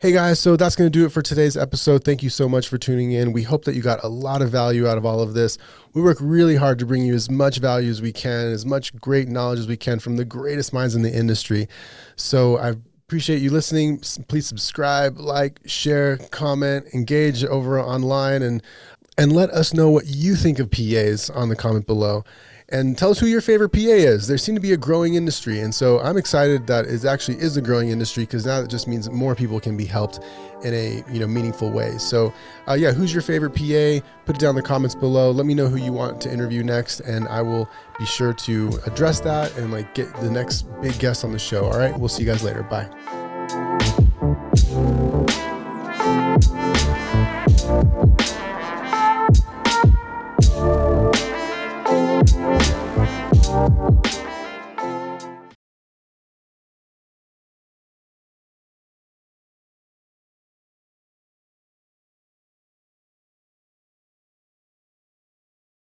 [0.00, 2.04] Hey guys, so that's going to do it for today's episode.
[2.04, 3.32] Thank you so much for tuning in.
[3.32, 5.56] We hope that you got a lot of value out of all of this.
[5.94, 8.94] We work really hard to bring you as much value as we can, as much
[8.96, 11.68] great knowledge as we can from the greatest minds in the industry.
[12.16, 12.74] So I
[13.06, 13.98] appreciate you listening.
[14.28, 18.62] Please subscribe, like, share, comment, engage over online and
[19.16, 22.24] and let us know what you think of PAs on the comment below
[22.70, 24.26] and tell us who your favorite PA is.
[24.26, 27.56] There seem to be a growing industry, and so I'm excited that it actually is
[27.56, 30.20] a growing industry because now it just means more people can be helped
[30.64, 31.98] in a you know meaningful way.
[31.98, 32.32] So
[32.68, 34.06] uh, yeah, who's your favorite PA?
[34.24, 35.30] Put it down in the comments below.
[35.30, 38.80] Let me know who you want to interview next, and I will be sure to
[38.86, 41.66] address that and like get the next big guest on the show.
[41.66, 42.62] All right, we'll see you guys later.
[42.62, 43.83] Bye.